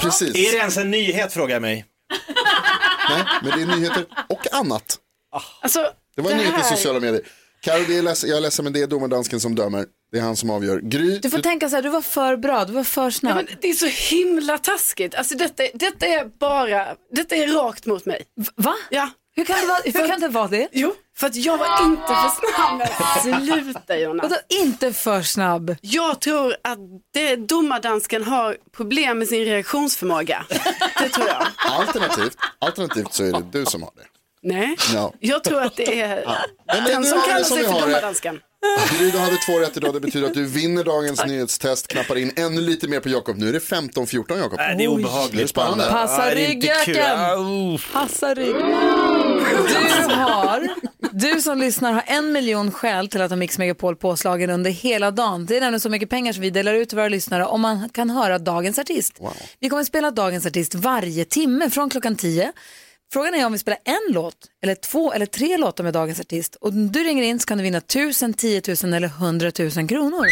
[0.02, 0.36] Precis.
[0.36, 1.86] Är det ens en nyhet frågar jag mig.
[3.10, 4.98] Nej, men det är nyheter och annat.
[5.62, 5.80] Alltså,
[6.16, 7.22] Det var en det nyhet i här- sociala medier.
[7.62, 9.86] Carro, det är leds- jag är ledsen men det är domardansken som dömer.
[10.12, 10.80] Det är han som avgör.
[10.84, 13.36] Gry, Du får tänka så här, du var för bra, du var för Ja, snabb.
[13.36, 13.86] men det är så
[14.16, 15.16] himla taskigt.
[15.16, 18.24] Alltså detta, detta är bara, detta är rakt mot mig.
[18.56, 18.76] Va?
[18.90, 19.10] Ja.
[19.36, 20.68] Hur kan det vara, hur kan det, vara det?
[20.72, 23.44] Jo, för att jag var inte för snabb.
[23.64, 24.24] Sluta Jonas.
[24.24, 25.76] Vadå inte för snabb?
[25.82, 26.80] Jag tror att
[27.14, 30.46] det, domardansken har problem med sin reaktionsförmåga.
[31.00, 31.48] Det tror jag.
[31.58, 34.04] alternativt, alternativt så är det du som har det.
[34.44, 35.14] Nej, Ja.
[35.20, 36.26] jag tror att det är
[36.68, 38.40] Men den nu som kallar som sig för domardansken.
[39.00, 39.94] Du hade två rätt idag.
[39.94, 41.88] Det betyder att du vinner dagens nyhetstest.
[41.88, 43.38] Knappar in ännu lite mer på Jakob.
[43.38, 44.58] Nu är det 15-14 Jakob.
[44.58, 45.34] Nej, det är obehagligt.
[45.40, 45.86] Är det spännande.
[45.92, 46.94] Passa Ja, är kul.
[46.96, 47.20] ryggen.
[47.20, 47.78] Au.
[47.94, 49.31] Passa ryggen.
[49.52, 50.70] Du har,
[51.12, 55.12] du som lyssnar har en miljon skäl till att ha Mix Megapol påslagen under hela
[55.12, 55.46] dagen.
[55.46, 57.90] Det är nämligen så mycket pengar som vi delar ut till våra lyssnare om man
[57.90, 59.20] kan höra dagens artist.
[59.60, 62.52] Vi kommer att spela dagens artist varje timme från klockan 10.
[63.14, 66.56] Frågan är om vi spelar en låt, eller två eller tre låtar med dagens artist.
[66.56, 69.88] Och om du ringer in så kan du vinna 1000, 10 000 eller 100 000
[69.88, 70.26] kronor.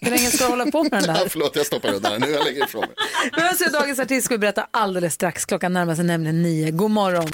[0.00, 1.28] Hur länge ska du hålla på med den där?
[1.28, 2.18] Förlåt, jag stoppar den där.
[2.18, 2.90] Nu jag lägger ifrån mig.
[3.36, 5.44] Men alltså, dagens artist ska vi berätta alldeles strax.
[5.44, 6.70] Klockan närmar sig nämligen nio.
[6.70, 7.28] God morgon.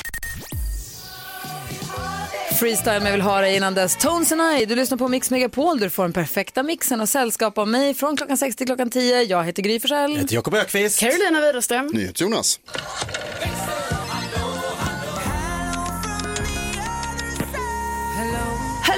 [2.59, 3.97] Freestyle med vill ha dig innan dess.
[3.97, 5.81] Tones and I, du lyssnar på Mix Megapol.
[5.81, 9.23] Du får den perfekta mixen och sällskap av mig från klockan 6 till klockan 10.
[9.23, 10.13] Jag heter Gry Forssell.
[10.13, 11.01] Jag heter Jakob Ökvist.
[11.01, 11.87] Carolina Widerström.
[11.87, 12.61] NyhetsJonas.
[12.67, 14.04] Hello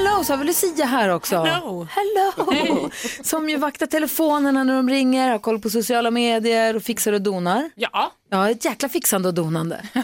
[0.07, 1.37] Hello, så har vi Lucia här också.
[1.37, 1.87] Hello.
[1.91, 2.91] Hello.
[3.23, 7.23] Som ju vaktar telefonerna när de ringer, har koll på sociala medier och fixar och
[7.23, 7.71] donar.
[7.75, 8.13] Ja.
[8.31, 9.81] Ja, ett jäkla fixande och donande.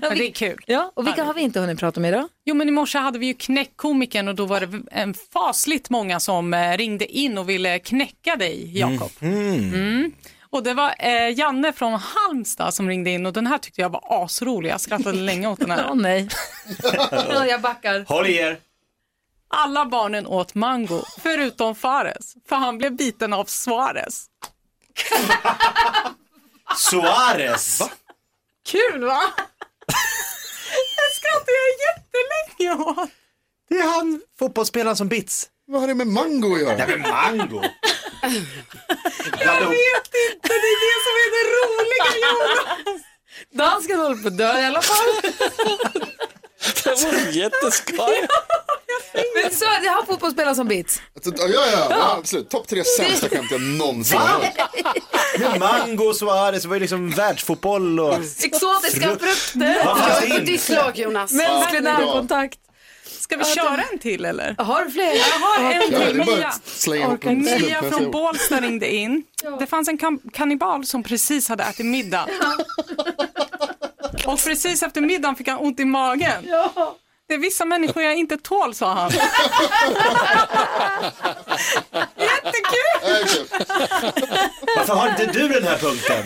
[0.00, 0.62] Ja, det är kul.
[0.66, 2.28] Ja, och vilka har vi inte hunnit prata med idag?
[2.44, 6.20] Jo, men i morse hade vi ju knäckkomikern och då var det en fasligt många
[6.20, 9.10] som eh, ringde in och ville knäcka dig, Jakob.
[9.20, 10.12] Mm.
[10.50, 13.88] Och det var eh, Janne från Halmstad som ringde in och den här tyckte jag
[13.88, 14.70] var asrolig.
[14.70, 15.86] Jag skrattade länge åt den här.
[15.90, 16.28] Åh nej.
[17.10, 18.04] Ja, jag backar.
[18.08, 18.58] Håll i er.
[19.48, 24.26] Alla barnen åt mango, förutom Fares, för han blev biten av Suarez.
[26.76, 27.82] Suarez.
[28.66, 29.22] Kul va?
[30.96, 33.10] Det skrattar jag jättelänge åt.
[33.68, 35.48] Det är han fotbollsspelaren som bits.
[35.66, 36.76] Vad har det med mango att göra?
[36.76, 37.62] Nej men mango.
[39.38, 43.02] Jag vet inte, det är det som är det roliga Jonas.
[43.52, 45.06] Dansken håller på att dö i alla fall.
[46.84, 48.26] Det var jätteskoj.
[49.42, 51.00] Men så, jag har fotbollsspelare som bits.
[51.16, 52.50] Alltså, Ja, ja, ja, ja absolut.
[52.50, 55.58] Topp tre sämsta skämt jag någonsin har hört.
[55.60, 58.14] Mango och Suarez det var ju liksom världsfotboll och...
[58.14, 59.22] Exotiska Frukt.
[59.22, 60.28] frukter.
[60.28, 61.32] Det ditt lag Jonas.
[61.32, 62.58] Mänsklig närkontakt.
[63.20, 64.54] Ska vi köra en till eller?
[64.58, 65.04] Har du fler?
[65.04, 66.16] Jag har en det till.
[66.16, 67.58] Mia.
[67.58, 68.10] Mia från.
[68.10, 69.24] Bålsta ringde in.
[69.58, 69.98] Det fanns en
[70.32, 72.26] kannibal som precis hade ätit middag.
[74.26, 76.44] Och precis efter middagen fick han ont i magen.
[77.28, 79.10] Det är vissa människor jag inte tål, sa han.
[82.18, 83.46] Jättekul!
[84.76, 86.24] Varför har inte du den här punkten?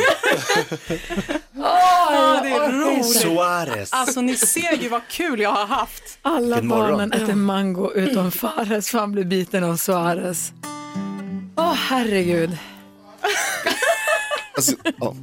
[1.58, 3.06] Åh, det är roligt.
[3.20, 3.92] Suarez.
[3.92, 6.18] Alltså ni ser ju vad kul jag har haft.
[6.22, 6.90] Alla Vilken morgon.
[6.90, 10.52] barnen äter mango utom Fares för han blev biten av Suarez.
[11.56, 12.58] Åh herregud.
[14.58, 15.14] Alltså, ja.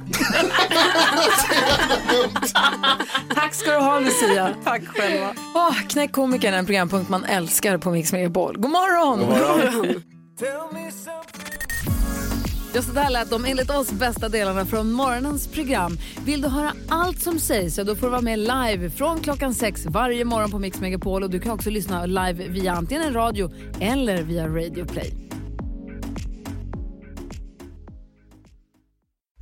[3.34, 4.54] Tack ska du ha Lucia.
[4.64, 5.34] Tack själva.
[5.54, 8.58] Åh, Knäck komikern är en programpunkt man älskar på Mix Megapol.
[8.58, 9.18] God morgon!
[9.18, 10.02] God morgon.
[12.74, 15.98] Just det där lät de enligt oss bästa delarna från morgonens program.
[16.24, 19.54] Vill du höra allt som sägs så då får du vara med live från klockan
[19.54, 23.50] sex varje morgon på Mix Megapol och du kan också lyssna live via antingen radio
[23.80, 25.25] eller via Radio Play.